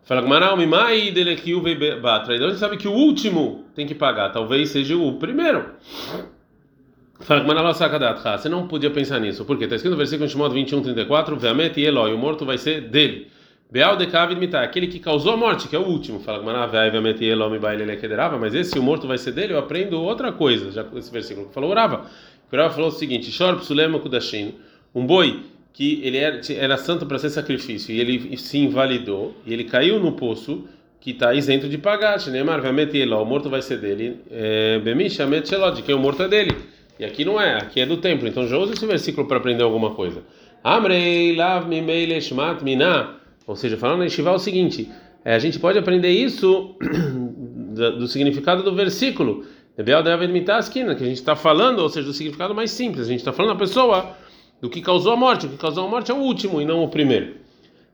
Fala 0.05 0.21
Gmaral, 0.21 0.55
Mimai 0.57 1.11
Delekiu 1.11 1.63
Batra. 2.01 2.35
Então 2.35 2.49
a 2.49 2.51
gente 2.51 2.59
sabe 2.59 2.77
que 2.77 2.87
o 2.87 2.93
último 2.93 3.65
tem 3.75 3.87
que 3.87 3.95
pagar, 3.95 4.31
talvez 4.31 4.69
seja 4.69 4.95
o 4.97 5.15
primeiro. 5.15 5.65
Fala 7.21 7.41
Gmaral 7.41 7.73
Sakadatha. 7.73 8.37
Você 8.37 8.51
não 8.51 8.69
podia 8.69 8.91
pensar 8.91 9.19
nisso, 9.19 9.47
porque 9.47 9.65
está 9.65 9.77
escrito 9.77 9.93
no 9.93 9.97
versículo 9.97 10.29
de 10.29 10.37
modo 10.37 10.53
21, 10.53 10.83
34: 10.83 11.37
Veamet 11.37 11.81
Eloi, 11.81 12.13
o 12.13 12.19
morto 12.19 12.45
vai 12.45 12.59
ser 12.59 12.83
dele. 12.83 13.29
Beal 13.71 13.97
de 13.97 14.07
Kavid 14.07 14.39
Mitá, 14.39 14.63
aquele 14.63 14.89
que 14.89 14.99
causou 14.99 15.33
a 15.33 15.37
morte, 15.39 15.69
que 15.69 15.75
é 15.75 15.79
o 15.79 15.87
último. 15.87 16.21
Fala 16.21 16.39
Gmaral, 16.39 16.69
Veamet 16.69 17.25
Eloi, 17.25 17.51
Mibai 17.53 17.75
Lelekederava. 17.75 18.37
Mas 18.37 18.55
esse, 18.55 18.79
o 18.79 18.83
morto 18.83 19.09
vai 19.09 19.17
ser 19.17 19.33
dele, 19.33 19.55
eu 19.55 19.59
aprendo 19.59 19.99
outra 20.03 20.31
coisa, 20.31 20.71
já 20.71 20.85
com 20.85 20.99
esse 20.99 21.11
versículo 21.11 21.49
que 21.49 21.55
falou 21.55 21.71
Urava. 21.71 22.05
O 22.53 22.55
Urava 22.55 22.75
falou 22.75 22.91
o 22.91 22.93
seguinte: 22.93 23.33
Shor 23.33 23.57
Psulema 23.57 23.99
Kudashin, 23.99 24.57
um 24.95 25.07
boi 25.07 25.54
que 25.75 26.01
ele 26.05 26.19
era, 26.19 26.41
era 26.57 26.77
santo 26.77 27.05
para 27.05 27.19
ser 27.19 27.31
sacrifício 27.31 27.93
e 27.93 28.01
ele 28.01 28.37
se 28.39 28.57
invalidou 28.59 29.35
e 29.45 29.53
ele 29.53 29.65
caiu 29.65 29.99
no 29.99 30.13
poço 30.13 30.65
que 31.01 31.11
está 31.11 31.35
isento 31.35 31.69
de 31.69 31.77
pagar. 31.77 32.17
Neymar 32.31 32.63
vai 32.63 32.73
ele, 32.73 33.13
o 33.13 33.25
morto 33.27 33.51
vai 33.51 33.61
ser 33.61 33.79
dele. 33.79 34.21
É, 34.31 34.79
Bemisha 34.79 35.27
de 35.27 35.83
quem 35.83 35.95
o 35.95 35.99
morto 35.99 36.23
é 36.23 36.29
dele. 36.29 36.57
E 36.99 37.05
aqui 37.05 37.25
não 37.25 37.39
é, 37.39 37.57
aqui 37.57 37.81
é 37.81 37.85
do 37.85 37.97
templo. 37.97 38.27
Então 38.27 38.47
já 38.47 38.57
usa 38.57 38.73
esse 38.73 38.87
versículo 38.87 39.27
para 39.27 39.37
aprender 39.37 39.65
alguma 39.65 39.91
coisa. 39.91 40.23
Amrei 40.63 41.35
lav 41.37 41.69
mimei 41.69 42.07
mina. 42.63 43.17
Ou 43.47 43.57
seja, 43.57 43.77
falando 43.77 44.05
em 44.05 44.09
é 44.27 44.31
o 44.31 44.39
seguinte: 44.39 44.89
é, 45.25 45.35
a 45.35 45.39
gente 45.39 45.59
pode 45.59 45.77
aprender 45.77 46.11
isso 46.11 46.77
do 47.99 48.07
significado 48.07 48.63
do 48.63 48.75
versículo. 48.75 49.45
Que 49.77 51.03
a 51.03 51.07
gente 51.07 51.19
está 51.19 51.35
falando, 51.35 51.81
ou 51.81 51.89
seja, 51.89 52.07
do 52.07 52.13
significado 52.13 52.55
mais 52.55 52.71
simples. 52.71 53.07
A 53.07 53.11
gente 53.11 53.19
está 53.19 53.33
falando 53.33 53.53
a 53.53 53.59
pessoa 53.59 54.17
do 54.65 54.71
que 54.71 54.81
causou 54.81 55.13
a 55.13 55.17
morte. 55.17 55.45
O 55.45 55.51
que 55.51 55.59
causou 55.59 55.85
a 55.85 55.89
morte 55.89 56.11
é 56.11 56.15
o 56.15 56.17
último 56.17 56.59
e 56.59 56.65
não 56.65 56.83
o 56.83 56.89
primeiro. 56.89 57.35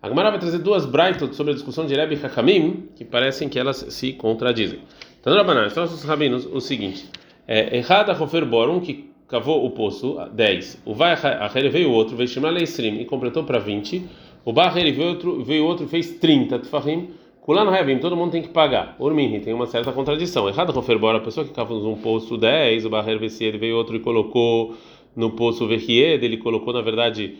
A 0.00 0.08
Gemara 0.08 0.30
vai 0.30 0.38
trazer 0.38 0.58
duas 0.58 0.86
braitot 0.86 1.34
sobre 1.34 1.50
a 1.50 1.54
discussão 1.54 1.84
de 1.84 1.96
Rebbe 1.96 2.14
e 2.14 2.24
Hakamim, 2.24 2.84
que 2.94 3.04
parecem 3.04 3.48
que 3.48 3.58
elas 3.58 3.84
se 3.88 4.12
contradizem. 4.12 4.78
Então, 5.20 5.34
Rabanan, 5.34 5.66
estão 5.66 5.82
os 5.82 6.04
rabinos 6.04 6.46
o 6.46 6.60
seguinte: 6.60 7.08
é, 7.48 7.76
Errada 7.76 8.12
Hofer 8.12 8.46
Borum, 8.46 8.78
que 8.78 9.10
cavou 9.26 9.66
o 9.66 9.70
poço, 9.70 10.16
10. 10.32 10.82
O 10.84 10.94
Vai 10.94 11.14
Aher 11.14 11.68
veio 11.72 11.90
outro, 11.90 12.16
veio 12.16 12.28
Shimra 12.28 12.50
Leistrim 12.50 13.00
e 13.00 13.04
completou 13.04 13.42
para 13.42 13.58
20. 13.58 14.06
O 14.44 14.52
Baheri 14.52 14.92
veio 14.92 15.08
outro, 15.08 15.42
veio 15.42 15.64
outro 15.64 15.88
fez 15.88 16.18
30 16.20 16.60
Tfahim. 16.60 17.10
Kulano 17.40 17.72
Revim, 17.72 17.98
todo 17.98 18.16
mundo 18.16 18.30
tem 18.30 18.42
que 18.42 18.50
pagar. 18.50 18.94
Urmin, 19.00 19.40
tem 19.40 19.52
uma 19.52 19.66
certa 19.66 19.90
contradição. 19.90 20.48
Errada 20.48 20.70
Hofer 20.78 21.00
Borum, 21.00 21.16
a 21.16 21.20
pessoa 21.20 21.44
que 21.44 21.52
cavou 21.52 21.84
um 21.92 21.96
poço 21.96 22.36
10, 22.36 22.84
o 22.84 22.90
Baheri 22.90 23.28
veio 23.58 23.76
outro 23.76 23.96
e 23.96 23.98
colocou 23.98 24.76
no 25.14 25.30
poço 25.30 25.66
Verried, 25.66 26.24
ele 26.24 26.36
colocou, 26.36 26.72
na 26.72 26.80
verdade, 26.80 27.36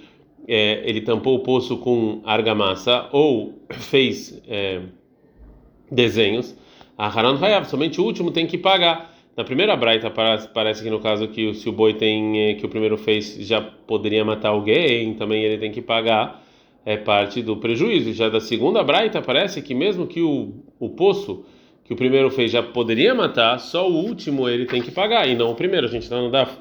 é, 0.47 0.83
ele 0.85 1.01
tampou 1.01 1.37
o 1.37 1.41
poço 1.41 1.79
com 1.79 2.21
argamassa 2.25 3.09
ou 3.13 3.61
fez 3.71 4.43
é, 4.49 4.81
desenhos. 5.91 6.57
A 6.97 7.07
Haran 7.07 7.39
Hayav, 7.41 7.67
somente 7.67 8.01
o 8.01 8.05
último 8.05 8.31
tem 8.31 8.47
que 8.47 8.59
pagar. 8.59 9.15
Na 9.37 9.45
primeira 9.45 9.75
braita 9.77 10.11
parece 10.11 10.83
que 10.83 10.91
no 10.91 11.01
caso 11.01 11.29
que 11.29 11.55
se 11.55 11.69
o 11.69 11.73
boi 11.73 11.95
tem 11.95 12.51
é, 12.51 12.55
que 12.55 12.67
o 12.67 12.69
primeiro 12.69 12.99
fez 12.99 13.37
já 13.41 13.61
poderia 13.61 14.25
matar 14.25 14.51
alguém, 14.51 15.15
também 15.15 15.43
ele 15.43 15.57
tem 15.57 15.73
que 15.73 15.81
pagar. 15.81 16.43
é 16.85 16.97
parte 16.97 17.43
do 17.43 17.57
prejuízo. 17.57 18.13
Já 18.13 18.29
da 18.29 18.41
segunda 18.41 18.83
braita 18.83 19.23
parece 19.23 19.63
que 19.63 19.75
mesmo 19.75 20.07
que 20.07 20.21
o, 20.21 20.53
o 20.79 20.91
poço 20.91 21.45
que 21.85 21.93
o 21.93 21.97
primeiro 21.97 22.31
fez 22.31 22.53
já 22.53 22.63
poderia 22.63 23.15
matar, 23.15 23.59
só 23.59 23.89
o 23.89 23.95
último 23.95 24.49
ele 24.49 24.65
tem 24.67 24.81
que 24.81 24.91
pagar 24.91 25.29
e 25.29 25.35
não 25.35 25.51
o 25.51 25.55
primeiro. 25.55 25.87
A 25.87 25.91
gente 25.91 26.03
está 26.03 26.21
no 26.21 26.31
Daf, 26.31 26.57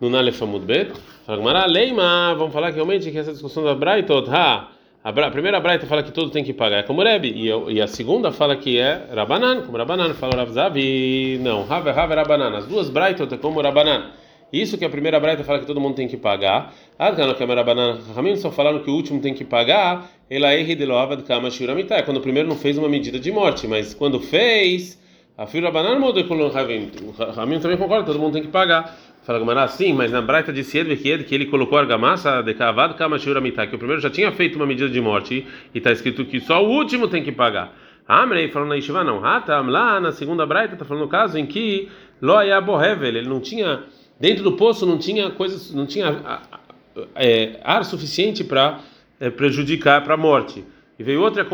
no 0.00 0.10
Nalefamud 0.10 0.64
Bet. 0.64 0.92
Fala, 1.26 1.66
Leima, 1.66 2.34
vamos 2.36 2.52
falar 2.52 2.68
que 2.70 2.76
realmente 2.76 3.10
que 3.10 3.18
essa 3.18 3.32
discussão 3.32 3.64
da 3.64 3.74
braita, 3.74 4.14
ha, 4.28 4.68
a, 5.02 5.08
a 5.08 5.30
primeira 5.30 5.60
braita 5.60 5.86
fala 5.86 6.02
que 6.02 6.12
todo 6.12 6.30
tem 6.30 6.44
que 6.44 6.52
pagar, 6.52 6.78
é 6.78 6.82
como 6.82 7.02
Rebbe, 7.02 7.28
e, 7.28 7.48
e 7.74 7.80
a 7.80 7.86
segunda 7.86 8.30
fala 8.32 8.56
que 8.56 8.78
é 8.78 9.06
Rabanan, 9.14 9.62
como 9.62 9.76
Rabanan, 9.78 10.14
fala 10.14 10.36
Ravzavi, 10.36 11.38
não, 11.42 11.64
Rave, 11.64 11.90
Rave, 11.90 12.14
Rabanan, 12.14 12.56
as 12.56 12.66
duas 12.66 12.90
braitas 12.90 13.32
é 13.32 13.36
como 13.36 13.60
Rabanan. 13.60 14.10
Isso 14.54 14.78
que 14.78 14.84
a 14.84 14.88
primeira 14.88 15.18
braita 15.18 15.42
fala 15.42 15.58
que 15.58 15.66
todo 15.66 15.80
mundo 15.80 15.96
tem 15.96 16.06
que 16.06 16.16
pagar. 16.16 16.72
Adkana 16.96 17.34
Kamera 17.34 17.64
Banana 17.64 17.98
Ramim 18.14 18.36
só 18.36 18.52
falaram 18.52 18.78
que 18.78 18.88
o 18.88 18.94
último 18.94 19.20
tem 19.20 19.34
que 19.34 19.44
pagar. 19.44 20.08
Ela 20.30 20.54
erre 20.54 20.76
de 20.76 20.86
loava 20.86 21.16
de 21.16 21.24
kama 21.24 21.48
É 21.90 22.02
quando 22.02 22.18
o 22.18 22.20
primeiro 22.20 22.48
não 22.48 22.54
fez 22.54 22.78
uma 22.78 22.88
medida 22.88 23.18
de 23.18 23.32
morte, 23.32 23.66
mas 23.66 23.94
quando 23.94 24.20
fez, 24.20 24.96
a 25.36 25.44
filha 25.44 25.72
banana 25.72 25.98
mudou 25.98 26.22
com 26.22 26.36
Ramim. 26.46 26.88
Ramim 27.34 27.58
também 27.58 27.76
concorda, 27.76 28.06
todo 28.06 28.20
mundo 28.20 28.34
tem 28.34 28.42
que 28.42 28.48
pagar. 28.48 28.96
Fala 29.24 29.38
Gamara, 29.38 29.66
sim, 29.68 29.92
mas 29.92 30.12
na 30.12 30.20
braita 30.20 30.52
de 30.52 30.62
Sied 30.62 30.96
que 30.96 31.34
ele 31.34 31.46
colocou 31.46 31.78
argamassa 31.78 32.42
de 32.42 32.52
cavado 32.54 32.94
kama 32.94 33.18
que 33.18 33.74
o 33.74 33.78
primeiro 33.78 34.00
já 34.00 34.10
tinha 34.10 34.30
feito 34.30 34.56
uma 34.56 34.66
medida 34.66 34.88
de 34.88 35.00
morte 35.00 35.46
e 35.74 35.78
está 35.78 35.90
escrito 35.90 36.24
que 36.24 36.40
só 36.40 36.62
o 36.62 36.68
último 36.68 37.08
tem 37.08 37.22
que 37.22 37.32
pagar. 37.32 37.74
Amrei 38.06 38.48
falou 38.48 38.68
na 38.68 38.76
Ishiva 38.76 39.02
não. 39.02 39.24
Hatam 39.24 39.66
lá 39.66 39.98
na 39.98 40.12
segunda 40.12 40.44
braita 40.44 40.74
está 40.74 40.84
falando 40.84 41.04
no 41.04 41.08
caso 41.08 41.38
em 41.38 41.46
que 41.46 41.88
Loia 42.20 42.60
Bohevel, 42.60 43.08
ele 43.08 43.28
não 43.28 43.40
tinha 43.40 43.82
Dentro 44.18 44.44
do 44.44 44.52
poço 44.52 44.86
não 44.86 44.96
tinha 44.96 45.30
coisas, 45.30 45.72
não 45.72 45.86
tinha 45.86 46.40
é, 47.16 47.58
ar 47.64 47.84
suficiente 47.84 48.44
para 48.44 48.80
é, 49.18 49.28
prejudicar 49.28 50.02
para 50.04 50.14
a 50.14 50.16
morte. 50.16 50.64
E 50.98 51.02
veio 51.02 51.20
outra 51.20 51.46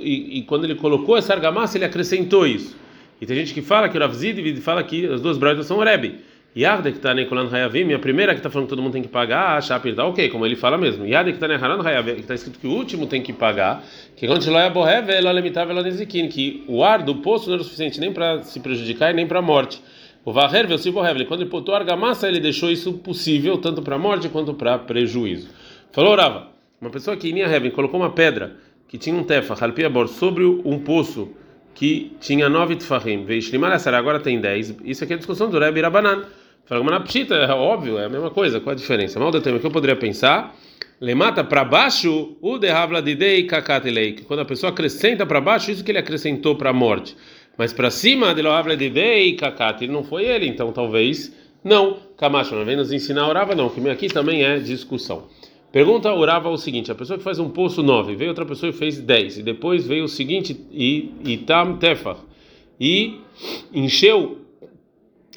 e, 0.00 0.38
e, 0.38 0.42
quando 0.42 0.64
ele 0.64 0.74
colocou 0.74 1.16
essa 1.16 1.32
argamassa 1.32 1.78
ele 1.78 1.84
acrescentou 1.84 2.46
isso. 2.46 2.76
E 3.20 3.26
tem 3.26 3.36
gente 3.36 3.54
que 3.54 3.62
fala 3.62 3.88
que 3.88 3.96
o 3.96 4.00
Ravzid 4.00 4.60
fala 4.60 4.82
que 4.82 5.06
as 5.06 5.20
duas 5.20 5.38
braitas 5.38 5.66
são 5.66 5.78
Rebbe. 5.78 6.16
Yarde 6.58 6.90
que 6.90 6.96
está 6.96 7.14
Nekolan 7.14 7.48
Hayavim, 7.48 7.92
a 7.92 8.00
primeira 8.00 8.32
que 8.32 8.40
está 8.40 8.50
falando 8.50 8.66
que 8.66 8.70
todo 8.70 8.82
mundo 8.82 8.92
tem 8.92 9.02
que 9.02 9.08
pagar, 9.08 9.56
a 9.56 9.60
Shapir 9.60 9.92
está 9.92 10.04
ok, 10.04 10.28
como 10.28 10.44
ele 10.44 10.56
fala 10.56 10.76
mesmo. 10.76 11.06
Yarde 11.06 11.30
que 11.30 11.36
está 11.36 11.46
Neharan 11.46 11.80
Hayavim, 11.80 12.14
que 12.16 12.22
está 12.22 12.34
escrito 12.34 12.58
que 12.58 12.66
o 12.66 12.72
último 12.72 13.06
tem 13.06 13.22
que 13.22 13.32
pagar, 13.32 13.84
que 14.16 14.26
quando 14.26 14.42
Shiloh 14.42 14.68
Borreve, 14.70 15.12
ela 15.12 15.30
limitava 15.30 15.70
ela 15.70 15.84
que 15.84 16.64
o 16.66 16.82
ar 16.82 17.04
do 17.04 17.14
poço 17.16 17.46
não 17.46 17.54
era 17.54 17.62
suficiente 17.62 18.00
nem 18.00 18.12
para 18.12 18.42
se 18.42 18.58
prejudicar 18.58 19.12
e 19.12 19.14
nem 19.14 19.24
para 19.24 19.38
a 19.38 19.42
morte. 19.42 19.80
O 20.24 20.32
Varrer 20.32 20.66
Velsibohev, 20.66 21.24
quando 21.26 21.42
ele 21.42 21.50
botou 21.50 21.76
argamassa, 21.76 22.26
ele 22.26 22.40
deixou 22.40 22.72
isso 22.72 22.92
possível 22.94 23.56
tanto 23.58 23.80
para 23.80 23.96
morte 23.96 24.28
quanto 24.28 24.52
para 24.52 24.76
prejuízo. 24.78 25.48
Falou 25.92 26.16
Rava, 26.16 26.48
uma 26.80 26.90
pessoa 26.90 27.16
que 27.16 27.30
em 27.30 27.38
Heaven 27.38 27.70
colocou 27.70 28.00
uma 28.00 28.10
pedra 28.10 28.56
que 28.88 28.98
tinha 28.98 29.14
um 29.14 29.22
tefa, 29.22 29.54
halpiabor, 29.64 30.08
sobre 30.08 30.44
um 30.44 30.80
poço 30.80 31.28
que 31.72 32.16
tinha 32.20 32.48
nove 32.48 32.74
tefahim, 32.74 33.24
veio 33.24 33.40
Shlimar 33.40 33.80
agora 33.94 34.18
tem 34.18 34.40
dez. 34.40 34.76
Isso 34.84 35.04
aqui 35.04 35.12
é 35.12 35.14
a 35.14 35.18
discussão 35.18 35.48
do 35.48 35.56
Rebbe 35.60 35.80
Rabanan. 35.80 36.24
Fala, 36.68 36.84
mas 36.84 36.92
na 36.92 37.00
pshita, 37.00 37.34
é 37.34 37.52
óbvio, 37.52 37.98
é 37.98 38.04
a 38.04 38.08
mesma 38.08 38.30
coisa, 38.30 38.60
qual 38.60 38.72
a 38.72 38.76
diferença? 38.76 39.18
Mal 39.18 39.32
tema 39.40 39.58
que 39.58 39.66
eu 39.66 39.70
poderia 39.70 39.96
pensar, 39.96 40.54
lemata 41.00 41.42
para 41.42 41.64
baixo, 41.64 42.36
o 42.42 42.58
derravla 42.58 43.00
de 43.00 43.14
dei 43.14 43.44
kakatelei, 43.44 44.16
quando 44.26 44.40
a 44.40 44.44
pessoa 44.44 44.70
acrescenta 44.70 45.24
para 45.24 45.40
baixo, 45.40 45.70
isso 45.70 45.82
que 45.82 45.90
ele 45.90 45.98
acrescentou 45.98 46.56
para 46.56 46.70
a 46.70 46.72
morte. 46.74 47.16
Mas 47.58 47.72
para 47.72 47.90
cima 47.90 48.32
de 48.32 48.40
Lohavle 48.40 48.76
de 48.76 48.88
Dei 48.88 49.34
Kakati, 49.34 49.88
não 49.88 50.04
foi 50.04 50.24
ele, 50.24 50.46
então 50.46 50.70
talvez 50.70 51.34
não. 51.64 51.96
Camacho, 52.16 52.54
não 52.54 52.64
vem 52.64 52.76
nos 52.76 52.92
ensinar 52.92 53.22
a 53.22 53.28
Urava, 53.28 53.52
não, 53.56 53.68
que 53.68 53.80
aqui 53.90 54.06
também 54.06 54.44
é 54.44 54.58
discussão. 54.58 55.24
Pergunta 55.72 56.14
Urava 56.14 56.48
o 56.48 56.56
seguinte: 56.56 56.92
a 56.92 56.94
pessoa 56.94 57.18
que 57.18 57.24
faz 57.24 57.40
um 57.40 57.50
poço 57.50 57.82
9, 57.82 58.14
veio 58.14 58.30
outra 58.30 58.46
pessoa 58.46 58.70
e 58.70 58.72
fez 58.72 59.00
10, 59.00 59.38
e 59.38 59.42
depois 59.42 59.84
veio 59.84 60.04
o 60.04 60.08
seguinte, 60.08 60.56
e, 60.70 61.12
e 61.24 61.36
tam 61.38 61.76
tefar, 61.76 62.18
e 62.80 63.18
encheu 63.74 64.38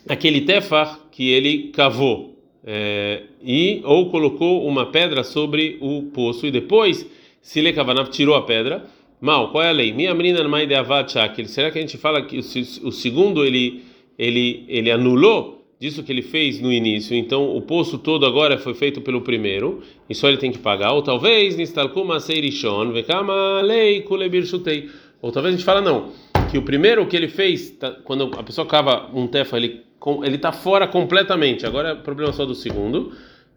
aquele 0.08 0.42
tefar 0.42 1.00
que 1.22 1.30
ele 1.30 1.68
cavou, 1.68 2.36
é, 2.66 3.22
e 3.44 3.80
ou 3.84 4.10
colocou 4.10 4.66
uma 4.66 4.88
pedra 4.88 5.24
sobre 5.24 5.78
o 5.80 6.10
poço, 6.12 6.48
e 6.48 6.52
depois, 6.52 7.08
se 7.44 7.60
ele 7.60 7.72
cavanav 7.74 8.10
tirou 8.10 8.34
a 8.34 8.42
pedra 8.42 8.84
Mal, 9.22 9.52
qual 9.52 9.64
é 9.64 9.70
a 9.70 9.72
lei? 9.72 9.94
Minha 9.94 10.16
menina 10.16 10.44
mãe 10.48 10.68
de 10.68 10.74
Avatchak. 10.74 11.48
Será 11.48 11.70
que 11.70 11.78
a 11.78 11.82
gente 11.82 11.96
fala 11.96 12.24
que 12.24 12.40
o 12.40 12.92
segundo 12.92 13.46
ele 13.46 13.84
ele 14.18 14.66
ele 14.68 14.90
anulou 14.90 15.64
disso 15.80 16.02
que 16.02 16.12
ele 16.12 16.24
fez 16.24 16.60
no 16.60 16.74
início? 16.74 17.16
Então 17.16 17.56
o 17.56 17.62
poço 17.62 18.00
todo 18.00 18.26
agora 18.26 18.58
foi 18.58 18.74
feito 18.74 19.00
pelo 19.00 19.22
primeiro 19.22 19.84
e 20.10 20.16
só 20.16 20.28
ele 20.28 20.38
tem 20.38 20.52
que 20.52 20.58
pagar. 20.58 20.94
Ou 20.94 21.04
talvez 21.04 21.56
nistalkuma 21.56 22.20
seirishon 22.20 22.92
vekama 22.94 23.62
lei 23.62 24.02
kulebir 24.02 24.44
shutei. 24.44 24.90
Ou 25.22 25.32
talvez 25.32 25.54
a 25.54 25.58
gente 25.58 25.66
fala 25.66 25.82
não, 25.82 26.12
que 26.50 26.58
o 26.58 26.64
primeiro 26.64 27.06
que 27.06 27.16
ele 27.16 27.28
fez 27.28 27.70
tá, 27.70 27.92
quando 28.04 28.32
a 28.40 28.42
pessoa 28.42 28.66
cava 28.66 29.08
um 29.14 29.28
tefa 29.28 29.58
ele 29.58 29.91
ele 30.24 30.36
está 30.36 30.52
fora 30.52 30.88
completamente. 30.88 31.66
Agora 31.66 31.90
é 31.90 31.96
problema 31.96 32.32
só 32.34 32.46
do 32.46 32.56
segundo. 32.56 33.12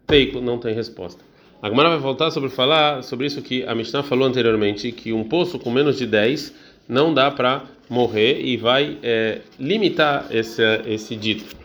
Teiko 0.05 0.39
não 0.39 0.57
tem 0.57 0.73
resposta. 0.73 1.23
A 1.61 1.69
Gemara 1.69 1.89
vai 1.89 1.97
voltar 1.99 2.29
sobre 2.31 2.49
falar 2.49 3.03
sobre 3.03 3.25
isso 3.25 3.41
que 3.41 3.63
a 3.63 3.73
Mishnah 3.73 4.03
falou 4.03 4.27
anteriormente, 4.27 4.91
que 4.91 5.11
um 5.11 5.23
poço 5.23 5.57
com 5.57 5.71
menos 5.71 5.97
de 5.97 6.05
10 6.05 6.53
não 6.87 7.13
dá 7.13 7.31
para 7.31 7.63
morrer 7.89 8.41
e 8.41 8.57
vai 8.57 8.97
é, 9.01 9.41
limitar 9.59 10.27
esse, 10.29 10.61
esse 10.85 11.15
dito. 11.15 11.55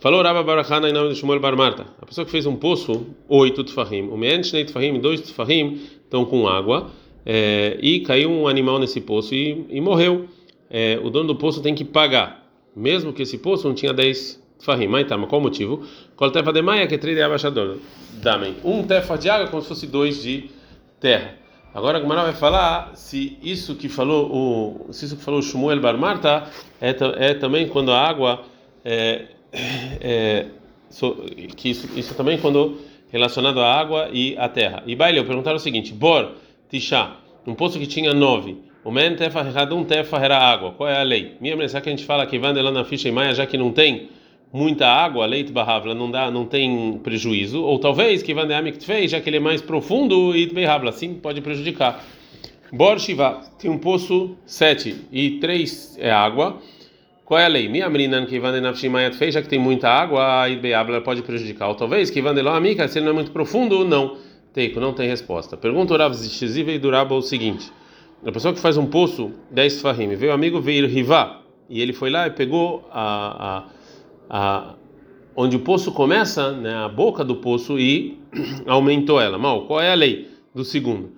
Falou 0.00 0.22
Rabba 0.22 0.44
Barachana 0.44 0.88
em 0.88 0.92
nome 0.92 1.08
de 1.08 1.16
Shmuel 1.16 1.40
Bar 1.40 1.56
Marta. 1.56 1.86
A 2.00 2.06
pessoa 2.06 2.24
que 2.24 2.30
fez 2.30 2.46
um 2.46 2.54
poço, 2.54 3.06
oito 3.28 3.64
tefahim, 3.64 4.02
o 4.02 4.16
me'en 4.16 4.44
shnei 4.44 4.64
tefahim, 4.64 5.00
dois 5.00 5.20
tefahim 5.20 5.80
estão 6.04 6.24
com 6.24 6.46
água, 6.46 6.92
é, 7.26 7.76
e 7.82 8.00
caiu 8.00 8.30
um 8.30 8.46
animal 8.46 8.78
nesse 8.78 9.00
poço 9.00 9.34
e, 9.34 9.66
e 9.68 9.80
morreu. 9.80 10.28
É, 10.70 11.00
o 11.02 11.10
dono 11.10 11.26
do 11.26 11.34
poço 11.34 11.60
tem 11.60 11.74
que 11.74 11.84
pagar, 11.84 12.47
mesmo 12.78 13.12
que 13.12 13.22
esse 13.22 13.38
poço 13.38 13.66
não 13.66 13.74
tinha 13.74 13.92
10 13.92 14.48
Fahim, 14.60 14.88
mas 14.88 15.06
tá, 15.06 15.16
mas 15.16 15.28
qual 15.28 15.40
o 15.40 15.44
motivo? 15.44 15.86
Qual 16.16 16.30
tefa 16.30 16.52
de 16.52 16.62
maia 16.62 16.86
que 16.86 16.98
trilha 16.98 17.26
abaixador? 17.26 17.78
Damen. 18.14 18.56
Um 18.64 18.82
tefa 18.82 19.16
de 19.16 19.30
água 19.30 19.46
como 19.48 19.62
se 19.62 19.68
fosse 19.68 19.86
dois 19.86 20.20
de 20.20 20.50
terra. 20.98 21.34
Agora 21.72 21.98
a 21.98 22.00
Gemara 22.00 22.22
vai 22.24 22.32
falar 22.32 22.96
se 22.96 23.38
isso 23.40 23.76
que 23.76 23.88
falou 23.88 24.88
o 24.88 24.92
se 24.92 25.04
isso 25.04 25.16
que 25.16 25.22
falou 25.22 25.40
Shmuel 25.40 25.80
Bar 25.80 25.96
Marta 25.96 26.50
é, 26.80 26.96
é 27.18 27.34
também 27.34 27.68
quando 27.68 27.92
a 27.92 28.00
água 28.00 28.42
é, 28.84 29.26
é 30.00 30.46
so, 30.90 31.14
que 31.56 31.70
isso, 31.70 31.88
isso 31.96 32.14
também 32.14 32.38
quando 32.38 32.78
relacionado 33.10 33.60
à 33.60 33.78
água 33.78 34.08
e 34.12 34.36
à 34.38 34.48
terra. 34.48 34.82
E 34.86 34.96
Baile, 34.96 35.18
eu 35.18 35.24
perguntaram 35.24 35.56
o 35.56 35.60
seguinte: 35.60 35.92
Bor 35.92 36.32
Tisha, 36.68 37.12
um 37.46 37.54
poço 37.54 37.78
que 37.78 37.86
tinha 37.86 38.12
nove 38.12 38.56
o 38.88 38.90
men 38.90 39.14
tefa 39.16 39.42
um 39.74 39.84
tefa 39.84 40.16
era 40.16 40.38
água. 40.38 40.72
Qual 40.72 40.88
é 40.88 40.98
a 40.98 41.02
lei? 41.02 41.36
Minha 41.42 41.54
mensagem 41.54 41.82
que 41.82 41.88
a 41.90 41.92
gente 41.92 42.06
fala 42.06 42.24
que 42.24 42.38
vai 42.38 42.54
lá 42.54 42.72
na 42.72 42.86
ficha 42.86 43.06
em 43.06 43.12
maia 43.12 43.34
já 43.34 43.44
que 43.44 43.58
não 43.58 43.70
tem 43.70 44.08
muita 44.50 44.86
água, 44.86 45.26
leite 45.26 45.52
barravla, 45.52 45.94
não 45.94 46.10
dá, 46.10 46.30
não 46.30 46.46
tem 46.46 46.98
prejuízo, 47.04 47.62
ou 47.62 47.78
talvez 47.78 48.22
que 48.22 48.32
vandeamik 48.32 48.82
fez, 48.82 49.10
já 49.10 49.20
que 49.20 49.28
ele 49.28 49.36
é 49.36 49.40
mais 49.40 49.60
profundo 49.60 50.34
e 50.34 50.46
beirravla, 50.46 50.88
assim 50.88 51.12
pode 51.12 51.42
prejudicar. 51.42 52.02
Bor 52.72 52.98
Shiva 52.98 53.42
tem 53.58 53.70
um 53.70 53.76
poço 53.76 54.38
7 54.46 55.04
e 55.12 55.32
3 55.32 55.98
é 56.00 56.10
água. 56.10 56.58
Qual 57.26 57.38
é 57.38 57.44
a 57.44 57.48
lei? 57.48 57.68
Minha 57.68 57.90
menina 57.90 58.24
que 58.24 58.40
vandenafshimayat 58.40 59.18
fez, 59.18 59.34
já 59.34 59.42
que 59.42 59.50
tem 59.50 59.58
muita 59.58 59.90
água 59.90 60.48
e 60.48 60.56
beirravla 60.56 61.02
pode 61.02 61.20
prejudicar. 61.20 61.68
Ou 61.68 61.74
talvez 61.74 62.08
que 62.08 62.22
vandeloamika, 62.22 62.88
se 62.88 62.98
ele 62.98 63.04
não 63.04 63.12
é 63.12 63.16
muito 63.16 63.32
profundo, 63.32 63.84
não. 63.84 64.16
Teiko, 64.54 64.80
não 64.80 64.94
tem 64.94 65.06
resposta. 65.06 65.58
Pergunta 65.58 65.92
o 65.92 65.98
Rav 65.98 66.14
Zichiziva 66.14 66.70
e 66.70 66.78
Duraba 66.78 67.14
o 67.14 67.20
seguinte: 67.20 67.70
a 68.24 68.32
pessoa 68.32 68.52
que 68.52 68.60
faz 68.60 68.76
um 68.76 68.86
poço 68.86 69.32
10 69.50 69.80
fahim, 69.80 70.14
veio 70.14 70.32
o 70.32 70.34
amigo 70.34 70.60
veio 70.60 70.86
Riva 70.86 71.40
e 71.68 71.80
ele 71.80 71.92
foi 71.92 72.10
lá 72.10 72.26
e 72.26 72.30
pegou 72.30 72.88
a, 72.90 73.58
a 73.58 73.78
a, 74.28 74.74
onde 75.34 75.56
o 75.56 75.60
poço 75.60 75.92
começa, 75.92 76.52
né, 76.52 76.74
a 76.74 76.88
boca 76.88 77.24
do 77.24 77.36
poço, 77.36 77.78
e 77.78 78.18
aumentou 78.66 79.20
ela. 79.20 79.38
Mal, 79.38 79.66
qual 79.66 79.80
é 79.80 79.90
a 79.90 79.94
lei 79.94 80.28
do 80.54 80.64
segundo? 80.64 81.12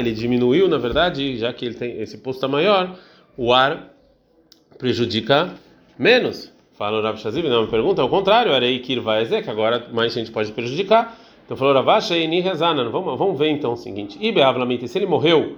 Ele 0.00 0.12
diminuiu, 0.12 0.66
na 0.68 0.78
verdade, 0.78 1.36
já 1.36 1.52
que 1.52 1.66
ele 1.66 1.74
tem 1.74 2.00
esse 2.00 2.18
poço 2.18 2.38
está 2.38 2.48
maior, 2.48 2.98
o 3.36 3.52
ar 3.52 3.92
prejudica 4.78 5.54
menos. 5.98 6.50
Fala 6.72 6.98
o 6.98 7.02
Rav 7.02 7.18
Shaziv, 7.18 7.46
não 7.48 7.66
pergunta, 7.66 8.00
ao 8.00 8.08
contrário, 8.08 8.52
Arei 8.52 8.78
Kirvaezek, 8.78 9.48
agora 9.48 9.88
mais 9.92 10.14
gente 10.14 10.30
pode 10.30 10.50
prejudicar. 10.52 11.18
Então 11.44 11.56
falou 11.56 11.74
Ravasha 11.74 12.16
e 12.16 12.26
Nihezanan, 12.26 12.90
vamos, 12.90 13.18
vamos 13.18 13.38
ver 13.38 13.50
então 13.50 13.72
o 13.72 13.76
seguinte: 13.76 14.18
Ibeavlamite, 14.20 14.88
se 14.88 14.98
ele 14.98 15.06
morreu 15.06 15.56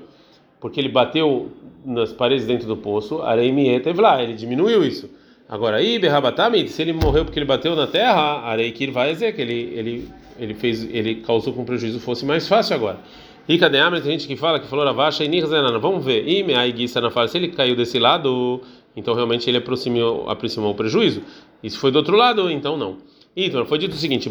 porque 0.64 0.80
ele 0.80 0.88
bateu 0.88 1.52
nas 1.84 2.10
paredes 2.10 2.46
dentro 2.46 2.66
do 2.66 2.74
poço, 2.74 3.20
Arei 3.20 3.52
lá, 3.98 4.22
ele 4.22 4.32
diminuiu 4.32 4.82
isso. 4.82 5.10
Agora, 5.46 5.76
aí, 5.76 5.98
Berrabatami, 5.98 6.66
se 6.68 6.80
ele 6.80 6.94
morreu 6.94 7.22
porque 7.22 7.38
ele 7.38 7.44
bateu 7.44 7.76
na 7.76 7.86
terra, 7.86 8.40
Arei 8.46 8.72
Kir 8.72 8.90
vai 8.90 9.14
que 9.14 9.42
ele, 9.42 9.72
ele, 9.74 10.08
ele, 10.40 10.54
fez, 10.54 10.82
ele 10.84 11.16
causou 11.16 11.52
com 11.52 11.66
prejuízo 11.66 12.00
fosse 12.00 12.24
mais 12.24 12.48
fácil 12.48 12.76
agora. 12.76 12.98
E 13.46 13.58
cadê 13.58 13.78
a 13.78 14.00
gente 14.00 14.26
que 14.26 14.36
fala 14.36 14.58
que 14.58 14.66
falou 14.66 14.86
Ravacha 14.86 15.22
e 15.22 15.28
Nirzenana, 15.28 15.78
vamos 15.78 16.02
ver. 16.02 16.26
E 16.26 16.42
me 16.42 16.54
Aiguissa 16.54 16.98
na 16.98 17.10
fala, 17.10 17.28
se 17.28 17.36
ele 17.36 17.48
caiu 17.48 17.76
desse 17.76 17.98
lado, 17.98 18.62
então 18.96 19.12
realmente 19.12 19.50
ele 19.50 19.58
aproximou, 19.58 20.30
aproximou 20.30 20.70
o 20.70 20.74
prejuízo. 20.74 21.20
Se 21.62 21.76
foi 21.76 21.90
do 21.90 21.96
outro 21.96 22.16
lado, 22.16 22.50
então 22.50 22.78
não. 22.78 22.96
Então, 23.36 23.64
foi 23.66 23.78
dito 23.78 23.92
o 23.92 23.96
seguinte: 23.96 24.30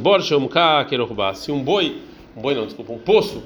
se 1.35 1.51
um 1.51 1.63
boi 1.63 2.01
um 2.35 2.41
boi 2.41 2.55
não, 2.55 2.65
desculpa, 2.65 2.91
um 2.91 2.97
poço, 2.97 3.43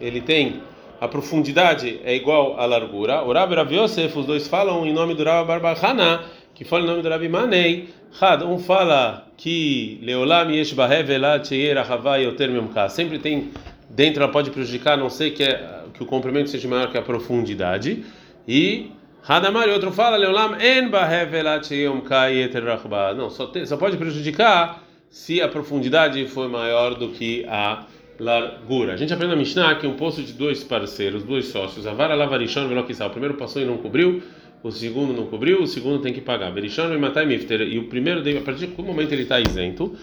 ele 0.00 0.20
tem 0.20 0.62
a 1.00 1.06
profundidade 1.06 2.00
é 2.04 2.14
igual 2.14 2.58
à 2.58 2.64
largura. 2.64 3.22
O 3.22 3.32
Rabi 3.32 3.54
Rav 3.54 3.72
Yosef, 3.72 4.18
os 4.18 4.26
dois 4.26 4.48
falam 4.48 4.86
em 4.86 4.92
nome 4.92 5.14
do 5.14 5.22
Rabi 5.22 5.48
Barbahana, 5.48 6.22
que 6.54 6.64
fala 6.64 6.84
em 6.84 6.86
nome 6.86 7.02
do 7.02 7.08
Rabi 7.08 7.28
Manei. 7.28 7.88
Had, 8.20 8.42
um 8.44 8.58
fala 8.58 9.26
que 9.36 9.98
Leolam 10.02 10.50
Yesh. 10.50 10.74
Sempre 12.90 13.18
tem 13.18 13.50
dentro, 13.90 14.22
ela 14.22 14.32
pode 14.32 14.50
prejudicar, 14.50 14.94
a 14.94 14.96
não 14.96 15.10
sei 15.10 15.30
que, 15.30 15.42
é, 15.42 15.82
que 15.92 16.02
o 16.02 16.06
comprimento 16.06 16.48
seja 16.48 16.68
maior 16.68 16.90
que 16.90 16.96
a 16.96 17.02
profundidade. 17.02 18.04
E 18.46 18.92
Hadamar, 19.26 19.68
outro 19.68 19.92
fala 19.92 20.16
Leolam 20.16 20.56
En 20.60 20.88
Bahevelat 20.88 21.68
Rachba. 22.64 23.12
Não, 23.12 23.28
só, 23.28 23.46
tem, 23.46 23.66
só 23.66 23.76
pode 23.76 23.96
prejudicar 23.96 24.82
se 25.12 25.42
a 25.42 25.46
profundidade 25.46 26.26
for 26.26 26.48
maior 26.48 26.94
do 26.94 27.10
que 27.10 27.44
a 27.46 27.84
largura. 28.18 28.94
A 28.94 28.96
gente 28.96 29.12
aprende 29.12 29.34
na 29.34 29.38
Mishnah 29.38 29.74
que 29.74 29.86
um 29.86 29.94
poço 29.94 30.22
de 30.22 30.32
dois 30.32 30.64
parceiros, 30.64 31.22
dois 31.22 31.48
sócios, 31.48 31.86
a 31.86 31.92
vara 31.92 32.14
lavarishon. 32.14 32.64
O 32.64 33.10
primeiro 33.10 33.34
passou 33.34 33.60
e 33.60 33.66
não 33.66 33.76
cobriu, 33.76 34.22
o 34.62 34.70
segundo 34.70 35.12
não 35.12 35.26
cobriu, 35.26 35.62
o 35.62 35.66
segundo 35.66 36.00
tem 36.00 36.14
que 36.14 36.22
pagar. 36.22 36.50
Verishon 36.50 36.94
e 36.94 36.98
matai 36.98 37.26
mifter. 37.26 37.60
E 37.60 37.78
o 37.78 37.88
primeiro, 37.88 38.20
a 38.20 38.40
partir 38.40 38.68
do 38.68 38.82
momento 38.82 39.12
ele 39.12 39.24
está 39.24 39.38
isento. 39.38 39.94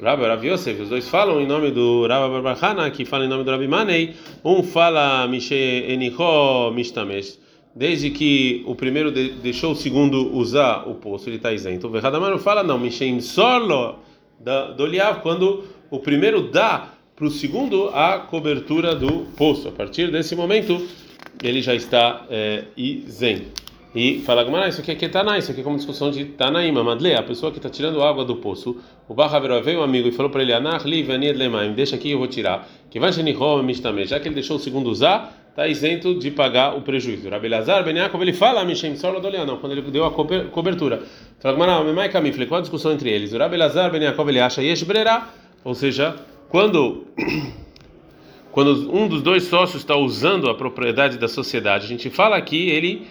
Rabbi 0.00 0.22
Rav 0.22 0.46
Yosef, 0.46 0.80
os 0.80 0.88
dois 0.88 1.08
falam 1.08 1.40
em 1.40 1.46
nome 1.46 1.72
do 1.72 2.06
Rabbi 2.06 2.32
Barbachana, 2.32 2.88
que 2.90 3.04
fala 3.04 3.24
em 3.24 3.28
nome 3.28 3.42
do 3.42 3.50
Rabbi 3.50 3.66
Manei. 3.66 4.14
Um 4.44 4.62
fala 4.62 5.26
Mishe 5.26 5.54
Enicho 5.54 6.70
Mishtamesh. 6.72 7.36
Desde 7.74 8.10
que 8.10 8.62
o 8.64 8.76
primeiro 8.76 9.10
deixou 9.10 9.72
o 9.72 9.74
segundo 9.74 10.32
usar 10.36 10.88
o 10.88 10.94
poço, 10.94 11.28
ele 11.28 11.36
está 11.36 11.52
isento. 11.52 11.88
O 11.88 11.90
Verradamano 11.90 12.38
fala, 12.38 12.62
não, 12.62 12.78
Mishem 12.78 13.18
Sorlo 14.44 14.74
do 14.74 14.86
Liav, 14.86 15.20
quando 15.20 15.64
o 15.90 15.98
primeiro 16.00 16.42
dá 16.42 16.88
para 17.14 17.26
o 17.26 17.30
segundo 17.30 17.90
a 17.90 18.18
cobertura 18.18 18.94
do 18.94 19.26
poço. 19.36 19.68
A 19.68 19.72
partir 19.72 20.10
desse 20.10 20.34
momento, 20.34 20.84
ele 21.42 21.62
já 21.62 21.74
está 21.74 22.26
é, 22.28 22.64
isento. 22.76 23.62
E 23.94 24.20
fala, 24.20 24.42
Gamara, 24.42 24.68
isso 24.68 24.80
aqui 24.80 24.90
é 24.90 24.94
Ketaná, 24.94 25.36
isso 25.36 25.50
aqui 25.50 25.60
é 25.60 25.64
como 25.64 25.76
discussão 25.76 26.10
de 26.10 26.24
Tanaim, 26.24 26.72
Madle, 26.72 27.14
a 27.14 27.22
pessoa 27.22 27.52
que 27.52 27.58
está 27.58 27.68
tirando 27.68 28.02
água 28.02 28.24
do 28.24 28.36
poço. 28.36 28.78
O 29.06 29.14
Barra 29.14 29.38
veio 29.60 29.80
um 29.80 29.82
amigo 29.82 30.08
e 30.08 30.12
falou 30.12 30.30
para 30.30 30.42
ele, 30.42 30.52
Anach 30.54 30.88
li 30.88 31.02
lemaim, 31.02 31.74
deixa 31.74 31.94
aqui 31.94 32.10
eu 32.10 32.18
vou 32.18 32.26
tirar. 32.26 32.66
Que 32.90 32.98
vai 32.98 33.12
já 33.12 34.18
que 34.18 34.28
ele 34.28 34.34
deixou 34.34 34.56
o 34.56 34.60
segundo 34.60 34.88
usar, 34.88 35.41
está 35.52 35.68
isento 35.68 36.14
de 36.14 36.30
pagar 36.30 36.74
o 36.74 36.80
prejuízo. 36.80 37.28
Rabelazar, 37.28 37.84
Ben 37.84 37.94
Yaakov, 37.94 38.22
ele 38.22 38.32
fala, 38.32 38.64
Mishem 38.64 38.96
Solo 38.96 39.20
não, 39.46 39.58
quando 39.58 39.72
ele 39.72 39.82
deu 39.82 40.06
a 40.06 40.10
cobertura. 40.10 41.02
Kamifle, 42.10 42.46
qual 42.46 42.58
a 42.58 42.62
discussão 42.62 42.92
entre 42.92 43.10
eles? 43.10 43.34
O 43.34 43.38
Rabelazar, 43.38 43.90
Ben 43.90 44.02
Yaakov, 44.02 44.30
ele 44.30 44.40
acha 44.40 44.62
Yesh 44.62 44.82
Brera, 44.82 45.28
ou 45.62 45.74
seja, 45.74 46.16
quando 46.48 47.06
quando 48.50 48.94
um 48.94 49.06
dos 49.06 49.22
dois 49.22 49.44
sócios 49.44 49.82
está 49.82 49.94
usando 49.94 50.48
a 50.48 50.54
propriedade 50.54 51.18
da 51.18 51.28
sociedade, 51.28 51.84
a 51.84 51.88
gente 51.88 52.08
fala 52.08 52.40
que 52.40 52.70
ele 52.70 53.06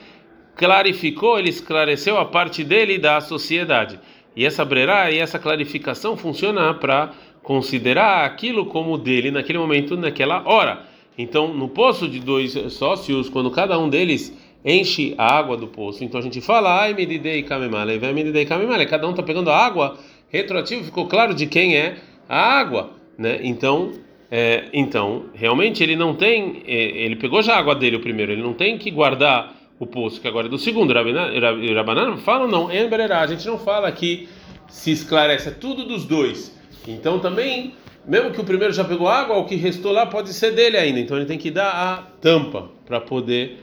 clarificou, 0.55 1.37
ele 1.37 1.49
esclareceu 1.49 2.17
a 2.17 2.25
parte 2.25 2.63
dele 2.63 2.97
da 2.97 3.21
sociedade. 3.21 3.99
E 4.35 4.45
essa 4.45 4.65
brerá 4.65 5.11
e 5.11 5.19
essa 5.19 5.37
clarificação 5.37 6.17
funciona 6.17 6.73
para 6.73 7.11
considerar 7.43 8.25
aquilo 8.25 8.65
como 8.65 8.97
dele 8.97 9.29
naquele 9.29 9.59
momento, 9.59 9.95
naquela 9.95 10.43
hora. 10.47 10.90
Então, 11.17 11.53
no 11.53 11.69
poço 11.69 12.07
de 12.07 12.19
dois 12.19 12.53
sócios, 12.73 13.29
quando 13.29 13.51
cada 13.51 13.77
um 13.77 13.89
deles 13.89 14.35
enche 14.63 15.13
a 15.17 15.37
água 15.37 15.57
do 15.57 15.67
poço, 15.67 16.03
então 16.03 16.19
a 16.19 16.23
gente 16.23 16.39
fala, 16.39 16.81
ai, 16.81 16.93
medidei 16.93 17.43
kamemale, 17.43 17.97
vem 17.97 18.13
medidei 18.13 18.45
kamemale, 18.45 18.85
cada 18.85 19.07
um 19.07 19.11
está 19.11 19.23
pegando 19.23 19.49
a 19.49 19.57
água, 19.57 19.97
retroativo, 20.29 20.83
ficou 20.83 21.07
claro 21.07 21.33
de 21.33 21.47
quem 21.47 21.75
é 21.75 21.97
a 22.29 22.59
água 22.59 23.01
né? 23.21 23.39
Então, 23.43 23.91
é, 24.31 24.65
então 24.73 25.25
realmente 25.33 25.83
ele 25.83 25.95
não 25.95 26.15
tem, 26.15 26.63
é, 26.65 26.73
ele 26.73 27.15
pegou 27.15 27.41
já 27.41 27.55
a 27.55 27.59
água 27.59 27.75
dele 27.75 27.97
o 27.97 28.01
primeiro, 28.01 28.31
ele 28.31 28.41
não 28.41 28.53
tem 28.53 28.77
que 28.77 28.89
guardar 28.89 29.55
o 29.79 29.85
poço 29.85 30.19
que 30.19 30.27
agora 30.27 30.47
é 30.47 30.49
do 30.49 30.57
segundo. 30.57 30.91
Rabanan 30.93 32.17
fala 32.17 32.47
não, 32.47 32.67
a 32.67 33.27
gente 33.27 33.45
não 33.45 33.59
fala 33.59 33.91
que 33.91 34.27
se 34.67 34.91
esclarece 34.91 35.49
é 35.49 35.51
tudo 35.51 35.85
dos 35.85 36.05
dois. 36.05 36.59
Então 36.87 37.19
também, 37.19 37.73
mesmo 38.07 38.31
que 38.31 38.41
o 38.41 38.43
primeiro 38.43 38.73
já 38.73 38.83
pegou 38.83 39.07
água, 39.07 39.37
o 39.37 39.45
que 39.45 39.55
restou 39.55 39.91
lá 39.91 40.05
pode 40.05 40.33
ser 40.33 40.51
dele 40.51 40.77
ainda. 40.77 40.99
Então 40.99 41.17
ele 41.17 41.25
tem 41.25 41.37
que 41.37 41.51
dar 41.51 41.69
a 41.69 41.97
tampa 42.19 42.69
para 42.85 42.99
poder, 42.99 43.57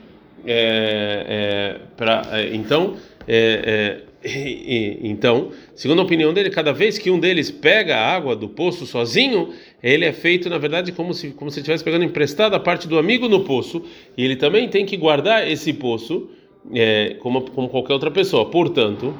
é, 0.45 1.25
é, 1.27 1.79
para 1.95 2.21
é, 2.31 2.55
então 2.55 2.95
é, 3.27 4.01
então, 5.01 5.51
segundo 5.73 5.99
a 6.01 6.03
opinião 6.03 6.33
dele, 6.33 6.49
cada 6.49 6.73
vez 6.73 6.97
que 6.97 7.09
um 7.09 7.19
deles 7.19 7.49
pega 7.49 7.95
a 7.95 8.15
água 8.15 8.35
do 8.35 8.49
poço 8.49 8.85
sozinho, 8.85 9.53
ele 9.81 10.03
é 10.03 10.11
feito, 10.11 10.49
na 10.49 10.57
verdade, 10.57 10.91
como 10.91 11.13
se 11.13 11.29
como 11.29 11.49
se 11.49 11.59
estivesse 11.59 11.83
pegando 11.83 12.03
emprestada 12.03 12.57
a 12.57 12.59
parte 12.59 12.87
do 12.87 12.97
amigo 12.97 13.29
no 13.29 13.45
poço, 13.45 13.83
e 14.17 14.25
ele 14.25 14.35
também 14.35 14.67
tem 14.67 14.85
que 14.85 14.97
guardar 14.97 15.49
esse 15.49 15.71
poço 15.71 16.29
é, 16.73 17.15
como, 17.19 17.49
como 17.51 17.69
qualquer 17.69 17.93
outra 17.93 18.11
pessoa. 18.11 18.49
Portanto, 18.49 19.13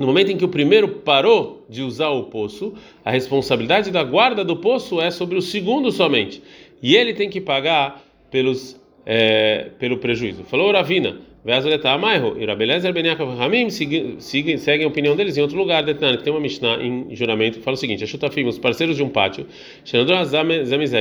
no 0.00 0.06
momento 0.06 0.32
em 0.32 0.36
que 0.38 0.44
o 0.46 0.48
primeiro 0.48 0.88
parou 0.88 1.62
de 1.68 1.82
usar 1.82 2.08
o 2.08 2.24
poço, 2.24 2.72
a 3.04 3.10
responsabilidade 3.10 3.90
da 3.90 4.02
guarda 4.02 4.42
do 4.42 4.56
poço 4.56 4.98
é 4.98 5.10
sobre 5.10 5.36
o 5.36 5.42
segundo 5.42 5.92
somente, 5.92 6.42
e 6.82 6.96
ele 6.96 7.12
tem 7.12 7.28
que 7.28 7.38
pagar 7.38 8.02
pelos 8.30 8.80
é, 9.04 9.68
pelo 9.78 9.98
prejuízo. 9.98 10.42
Falou 10.44 10.72
Ravina. 10.72 11.18
Vezaleta 11.42 11.88
Amaiho, 11.88 12.36
e 12.38 12.44
Rabelezer 12.44 12.92
Ben 12.92 13.06
Yaakov 13.06 13.34
Ramim 13.34 13.70
seguem 13.70 14.84
a 14.84 14.86
opinião 14.86 15.16
deles 15.16 15.38
em 15.38 15.40
outro 15.40 15.56
lugar, 15.56 15.82
Detan, 15.82 16.18
tem 16.18 16.30
uma 16.30 16.38
Mishnah 16.38 16.76
em 16.82 17.16
juramento 17.16 17.60
fala 17.60 17.76
o 17.76 17.78
seguinte: 17.78 18.04
Ashutafim, 18.04 18.44
os 18.44 18.58
parceiros 18.58 18.94
de 18.94 19.02
um 19.02 19.08
pátio, 19.08 19.46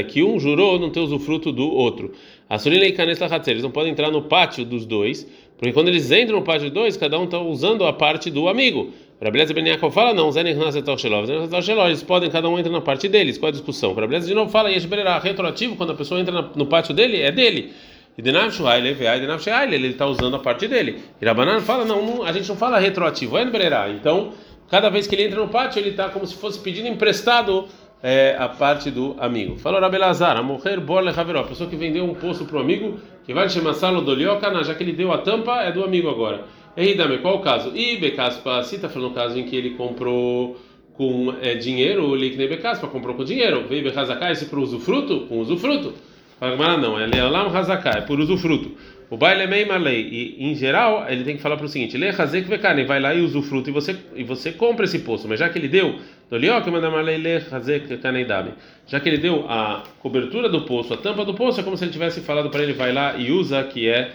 que 0.08 0.24
um 0.24 0.40
jurou 0.40 0.80
não 0.80 0.90
ter 0.90 1.02
usufruto 1.02 1.52
do 1.52 1.70
outro. 1.70 2.14
Asurina 2.50 2.86
e 2.86 2.94
Kanes 2.94 3.20
eles 3.48 3.64
não 3.64 3.70
podem 3.70 3.92
entrar 3.92 4.10
no 4.12 4.22
pátio 4.22 4.64
dos 4.64 4.86
dois, 4.86 5.28
porque 5.60 5.74
quando 5.74 5.90
eles 5.90 6.10
entram 6.10 6.40
no 6.40 6.46
pátio 6.46 6.70
dos 6.70 6.72
dois, 6.72 6.96
cada 6.96 7.20
um 7.20 7.26
está 7.26 7.38
usando 7.38 7.86
a 7.86 7.92
parte 7.92 8.32
do 8.32 8.48
amigo. 8.48 8.94
Rabelezer 9.22 9.54
Ben 9.54 9.68
Yaakov 9.68 9.94
fala, 9.94 10.14
não, 10.14 10.32
eles 11.86 12.02
podem, 12.02 12.30
cada 12.30 12.48
um 12.48 12.58
entra 12.58 12.72
na 12.72 12.80
parte 12.80 13.10
deles. 13.10 13.38
Qual 13.38 13.50
é 13.50 13.50
a 13.50 13.52
discussão? 13.52 13.94
Rabelezer 13.94 14.30
de 14.30 14.34
novo 14.34 14.50
fala, 14.50 14.72
e 14.72 14.80
retroativo, 15.22 15.76
quando 15.76 15.92
a 15.92 15.96
pessoa 15.96 16.22
entra 16.22 16.50
no 16.56 16.66
pátio 16.66 16.94
dele, 16.94 17.22
é 17.22 17.30
dele. 17.30 17.74
E 18.18 18.22
Denav 18.22 18.52
Shuhaile, 18.54 18.96
Shuhaile, 19.42 19.76
ele 19.76 19.90
está 19.90 20.06
usando 20.06 20.38
a 20.38 20.40
parte 20.40 20.66
dele. 20.66 21.00
E 21.22 21.26
Rabanan 21.26 21.60
fala, 21.60 21.84
não, 21.84 22.24
a 22.24 22.32
gente 22.32 22.48
não 22.48 22.56
fala 22.56 22.80
retroativo, 22.80 23.38
é. 23.38 23.90
Então, 23.90 24.32
cada 24.70 24.90
vez 24.90 25.08
que 25.08 25.16
ele 25.16 25.24
entra 25.24 25.42
no 25.42 25.50
pátio, 25.50 25.82
ele 25.82 25.90
está 25.90 26.08
como 26.08 26.26
se 26.26 26.36
fosse 26.36 26.58
pedindo 26.58 26.88
emprestado 26.88 27.68
é, 28.02 28.36
a 28.38 28.48
parte 28.48 28.90
do 28.90 29.16
amigo. 29.20 29.58
Falou 29.58 29.80
Rabelazar, 29.80 30.38
a 30.38 30.44
morrer 30.44 30.80
borle 30.80 31.10
haveró, 31.10 31.42
a 31.42 31.44
pessoa 31.44 31.70
que 31.70 31.76
vendeu 31.76 32.06
um 32.06 32.14
poço 32.14 32.46
para 32.46 32.58
o 32.58 32.62
amigo, 32.62 33.00
que 33.26 33.34
vai 33.34 33.50
chamar 33.50 33.74
salo 33.74 34.02
do 34.02 34.14
liokana, 34.14 34.64
já 34.64 34.74
que 34.74 34.84
ele 34.84 34.94
deu 34.94 35.12
a 35.12 35.18
tampa, 35.18 35.62
é 35.62 35.72
do 35.72 35.84
amigo 35.84 36.10
agora. 36.10 36.46
Ei, 36.78 36.96
dame, 36.96 37.18
qual 37.18 37.38
o 37.38 37.42
caso? 37.42 37.76
E 37.76 37.98
Becaspa, 37.98 38.64
se 38.64 38.76
está 38.76 38.88
falando 38.88 39.12
o 39.12 39.14
caso 39.14 39.38
em 39.38 39.44
que 39.44 39.56
ele 39.56 39.72
comprou 39.72 40.58
com 40.94 41.34
é, 41.42 41.56
dinheiro, 41.56 42.06
o 42.06 42.16
Liknei 42.16 42.48
Becaspa 42.48 42.88
comprou 42.88 43.16
com 43.16 43.24
dinheiro, 43.24 43.66
veio 43.68 43.84
Becazakai, 43.84 44.32
esse 44.32 44.46
para 44.46 44.60
usufruto, 44.60 45.22
com 45.28 45.40
usufruto. 45.40 45.94
Agmará 46.40 46.78
não, 46.78 46.98
é 46.98 47.06
Leolam 47.06 47.48
Hazaká, 47.56 47.92
é 47.98 48.02
por 48.02 48.20
usufruto. 48.20 48.72
O 49.10 49.18
baile 49.18 49.44
é 49.44 49.48
meio 49.48 49.68
malei. 49.68 50.08
E 50.12 50.52
em 50.52 50.54
geral, 50.54 51.06
ele 51.10 51.24
tem 51.24 51.36
que 51.36 51.42
falar 51.42 51.58
para 51.58 51.66
o 51.66 51.70
seguinte: 51.70 51.98
Le 51.98 52.10
Hazek 52.10 52.48
Vekane, 52.48 52.84
vai 52.84 53.00
lá 53.00 53.14
e 53.14 53.42
fruto 53.42 53.70
e 53.70 53.74
você, 53.74 53.98
e 54.16 54.24
você 54.24 54.52
compra 54.52 54.86
esse 54.86 55.00
poço. 55.00 55.28
Mas 55.28 55.40
já 55.40 55.50
que 55.50 55.58
ele 55.58 55.68
deu. 55.68 56.00
Já 58.88 59.00
que 59.00 59.10
ele 59.10 59.18
deu 59.18 59.50
a 59.50 59.84
cobertura 60.00 60.48
do 60.48 60.62
poço, 60.62 60.94
a 60.94 60.98
tampa 60.98 61.26
do 61.26 61.34
poço, 61.34 61.60
é 61.60 61.64
como 61.64 61.76
se 61.76 61.86
ele 61.86 61.92
tivesse 61.92 62.22
falado 62.22 62.52
para 62.52 62.62
ele: 62.62 62.74
vai 62.74 62.94
lá 62.94 63.16
e 63.18 63.32
usa 63.32 63.64
que 63.64 63.90
é 63.90 64.12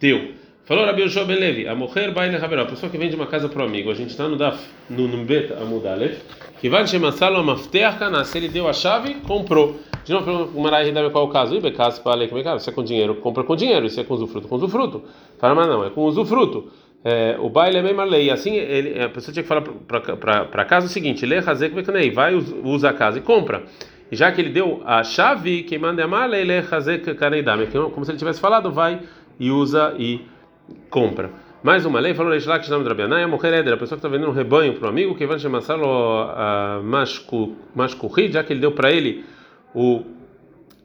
teu. 0.00 0.41
Falou 0.64 0.84
Rabi 0.86 1.02
Yoshua 1.02 1.24
Ben 1.24 1.40
Levi, 1.40 1.66
a 1.66 1.74
mulher 1.74 2.12
baile 2.14 2.36
haverá, 2.36 2.62
a 2.62 2.66
pessoa 2.66 2.88
que 2.88 2.96
vende 2.96 3.16
uma 3.16 3.26
casa 3.26 3.48
para 3.48 3.62
o 3.62 3.66
amigo. 3.66 3.90
A 3.90 3.94
gente 3.94 4.10
está 4.10 4.28
no 4.28 4.36
Daf, 4.36 4.64
no 4.88 5.08
Numbet 5.08 5.52
Amudalef, 5.54 6.22
que 6.60 6.68
vai 6.70 6.86
chamar 6.86 7.10
Salo 7.10 7.38
Amafter 7.38 7.98
Kana, 7.98 8.24
se 8.24 8.38
ele 8.38 8.48
deu 8.48 8.68
a 8.68 8.72
chave, 8.72 9.14
comprou. 9.26 9.80
De 10.04 10.12
novo, 10.12 10.56
o 10.56 10.62
Marai 10.62 10.88
Hidame, 10.88 11.10
qual 11.10 11.24
é 11.24 11.28
o 11.28 11.30
caso? 11.32 11.56
Ibe, 11.56 11.72
caso 11.72 12.00
para 12.00 12.14
ler, 12.14 12.28
como 12.28 12.40
é 12.40 12.44
que 12.44 12.48
é? 12.48 12.58
Se 12.60 12.70
é 12.70 12.72
com 12.72 12.84
dinheiro, 12.84 13.16
compra 13.16 13.42
com 13.42 13.56
dinheiro, 13.56 13.88
se 13.88 14.00
é 14.00 14.04
com 14.04 14.14
usufruto, 14.14 14.46
com 14.46 14.54
usufruto. 14.54 15.02
Fala, 15.36 15.52
mas 15.56 15.66
não, 15.66 15.84
é 15.84 15.90
com 15.90 16.02
usufruto. 16.02 16.70
É, 17.04 17.36
o 17.40 17.48
baile 17.48 17.78
é 17.78 17.82
mesma 17.82 18.04
lei. 18.04 18.30
Assim, 18.30 18.54
ele, 18.54 19.02
a 19.02 19.08
pessoa 19.08 19.32
tinha 19.32 19.42
que 19.42 19.48
falar 19.48 19.62
para 19.62 20.64
casa 20.64 20.86
o 20.86 20.88
seguinte: 20.88 21.26
lê 21.26 21.38
Hazek 21.38 21.74
Vekanei, 21.74 22.12
vai, 22.12 22.34
usa 22.36 22.90
a 22.90 22.92
casa 22.92 23.18
e 23.18 23.20
compra. 23.20 23.64
Já 24.12 24.30
que 24.30 24.40
ele 24.40 24.50
deu 24.50 24.80
a 24.84 25.02
chave, 25.02 25.64
quem 25.64 25.78
manda 25.78 26.02
é 26.02 26.04
amar, 26.04 26.30
lê 26.30 26.58
Hazek 26.58 27.14
Kaneidame. 27.14 27.66
Como 27.66 28.04
se 28.04 28.12
ele 28.12 28.18
tivesse 28.18 28.40
falado, 28.40 28.70
vai 28.70 29.00
e 29.40 29.50
usa 29.50 29.94
e 29.98 30.20
compra. 30.90 31.30
Mais 31.62 31.86
uma 31.86 32.00
lei, 32.00 32.12
falou 32.12 32.32
Reishlak 32.32 32.66
Shnam 32.66 32.82
Drabianai, 32.82 33.22
a 33.22 33.28
mulher 33.28 33.52
éder, 33.54 33.74
a 33.74 33.76
pessoa 33.76 33.96
que 33.96 34.04
está 34.04 34.08
vendendo 34.08 34.30
um 34.30 34.34
rebanho 34.34 34.74
para 34.74 34.86
um 34.86 34.90
amigo, 34.90 35.14
que 35.14 35.24
vai 35.26 35.38
chamar 35.38 35.60
Salo 35.60 36.28
Mashkuhi, 37.74 38.32
já 38.32 38.42
que 38.42 38.52
ele 38.52 38.60
deu 38.60 38.72
para 38.72 38.90
ele 38.90 39.24
o 39.74 40.02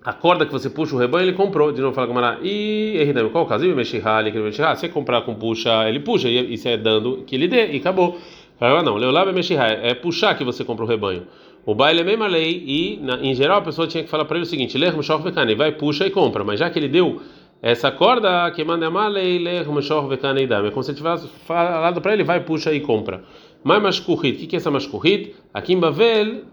a 0.08 0.14
corda 0.14 0.46
que 0.46 0.54
você 0.54 0.70
puxa 0.70 0.96
o 0.96 0.98
rebanho, 0.98 1.26
ele 1.26 1.34
comprou. 1.34 1.72
De 1.74 1.82
novo 1.82 1.94
fala 1.94 2.08
Gamara. 2.08 2.40
E 2.42 2.96
Eridami, 2.96 3.30
qual 3.30 3.44
o 3.44 3.48
caso? 3.48 3.66
Se 3.66 4.00
você 4.00 4.88
comprar 4.88 5.24
com 5.24 5.36
puxa, 5.36 5.90
ele 5.90 6.00
puxa, 6.00 6.30
e 6.30 6.58
se 6.58 6.70
é 6.70 6.78
dando 6.78 7.24
que 7.28 7.36
ele 7.36 7.48
dê, 7.48 7.74
e 7.74 7.78
acabou. 7.78 8.18
Fala, 8.58 8.82
não, 8.82 8.96
Leolab 8.96 9.30
é 9.30 9.94
puxar 9.96 10.36
que 10.36 10.46
você 10.46 10.64
compra 10.64 10.86
o 10.86 10.88
rebanho. 10.88 11.28
O 11.66 11.76
baile 11.76 12.10
é 12.10 12.16
a 12.16 12.28
lei 12.28 12.64
e 12.66 13.00
na, 13.02 13.18
em 13.18 13.36
geral 13.36 13.58
a 13.58 13.62
pessoa 13.62 13.86
tinha 13.86 14.02
que 14.02 14.10
falar 14.10 14.24
para 14.24 14.38
ele 14.38 14.46
o 14.46 14.50
seguinte: 14.50 14.78
Ler 14.78 14.96
Meshor 14.96 15.22
Vekane, 15.22 15.56
vai, 15.56 15.74
puxa 15.74 16.08
e 16.08 16.10
compra. 16.10 16.42
Mas 16.42 16.62
já 16.62 16.70
que 16.70 16.80
ele 16.80 16.88
deu 16.88 17.22
essa 17.62 17.92
corda, 17.92 18.50
que 18.52 18.64
manda 18.64 18.88
a 18.88 19.08
lei, 19.08 19.40
Ler 19.40 19.68
Meshor 19.68 20.08
Vekane 20.08 20.44
e 20.44 20.48
dá. 20.48 20.60
É 20.60 20.70
como 20.70 20.84
se 20.84 20.94
tivesse 20.94 21.28
falado 21.46 22.02
para 22.02 22.14
ele: 22.14 22.24
vai, 22.24 22.40
puxa 22.40 22.72
e 22.72 22.80
compra. 22.80 23.24
Mas 23.64 23.82
mashkuhit, 23.82 24.46
o 24.46 24.48
que 24.48 24.56
é 24.56 24.58
essa 24.58 24.70
mashkuhit? 24.70 25.36
Aqui 25.54 25.74
em 25.74 25.80
Bavel 25.80 26.44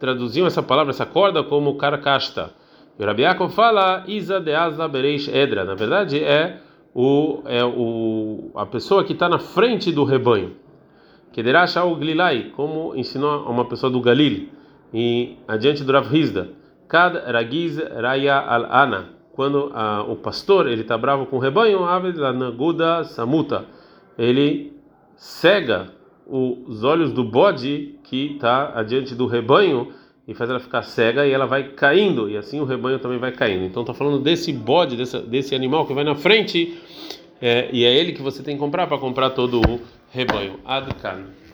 traduziam 0.00 0.46
essa 0.46 0.62
palavra, 0.62 0.90
essa 0.90 1.06
corda, 1.06 1.42
como 1.42 1.76
karkasta. 1.76 2.54
E 2.98 3.02
o 3.02 3.06
Rabiakov 3.06 3.52
fala: 3.52 4.04
Isa 4.06 4.40
de 4.40 4.54
Asa 4.54 4.88
Bereish 4.88 5.28
Edra. 5.28 5.64
Na 5.64 5.74
verdade 5.74 6.22
é 6.24 6.58
o, 6.94 7.42
é 7.44 7.62
o, 7.62 8.50
a 8.54 8.64
pessoa 8.64 9.04
que 9.04 9.12
está 9.12 9.28
na 9.28 9.38
frente 9.38 9.92
do 9.92 10.04
rebanho. 10.04 10.56
Kederash 11.32 11.76
o 11.76 11.94
Glilai, 11.96 12.50
como 12.56 12.96
ensinou 12.96 13.42
uma 13.42 13.66
pessoa 13.66 13.92
do 13.92 14.00
Galil, 14.00 14.48
e 14.94 15.36
adiante 15.46 15.84
do 15.84 15.92
Rav 15.92 16.10
Hizda. 16.10 16.48
Kad 16.88 17.14
Ragiz 17.30 17.78
Raya 17.78 18.38
Al-Ana, 18.38 19.15
quando 19.36 19.70
a, 19.74 20.02
o 20.02 20.16
pastor 20.16 20.66
ele 20.66 20.80
está 20.80 20.96
bravo 20.96 21.26
com 21.26 21.36
o 21.36 21.38
rebanho, 21.38 21.84
Aved 21.84 22.18
Lanaguda 22.18 23.04
Samuta, 23.04 23.66
ele 24.18 24.72
cega 25.14 25.92
os 26.26 26.82
olhos 26.82 27.12
do 27.12 27.22
bode 27.22 27.94
que 28.02 28.32
está 28.32 28.72
adiante 28.74 29.14
do 29.14 29.26
rebanho 29.26 29.92
e 30.26 30.34
faz 30.34 30.50
ela 30.50 30.58
ficar 30.58 30.82
cega 30.82 31.24
e 31.24 31.30
ela 31.30 31.46
vai 31.46 31.68
caindo, 31.68 32.28
e 32.28 32.36
assim 32.36 32.60
o 32.60 32.64
rebanho 32.64 32.98
também 32.98 33.18
vai 33.18 33.30
caindo. 33.30 33.64
Então 33.64 33.82
está 33.82 33.94
falando 33.94 34.18
desse 34.18 34.52
bode, 34.52 34.96
desse, 34.96 35.18
desse 35.20 35.54
animal 35.54 35.86
que 35.86 35.94
vai 35.94 36.02
na 36.02 36.16
frente, 36.16 36.76
é, 37.40 37.68
e 37.72 37.84
é 37.84 37.94
ele 37.94 38.12
que 38.12 38.22
você 38.22 38.42
tem 38.42 38.56
que 38.56 38.60
comprar 38.60 38.86
para 38.86 38.98
comprar 38.98 39.30
todo 39.30 39.60
o 39.60 39.80
rebanho. 40.10 40.58
Adkan. 40.64 41.45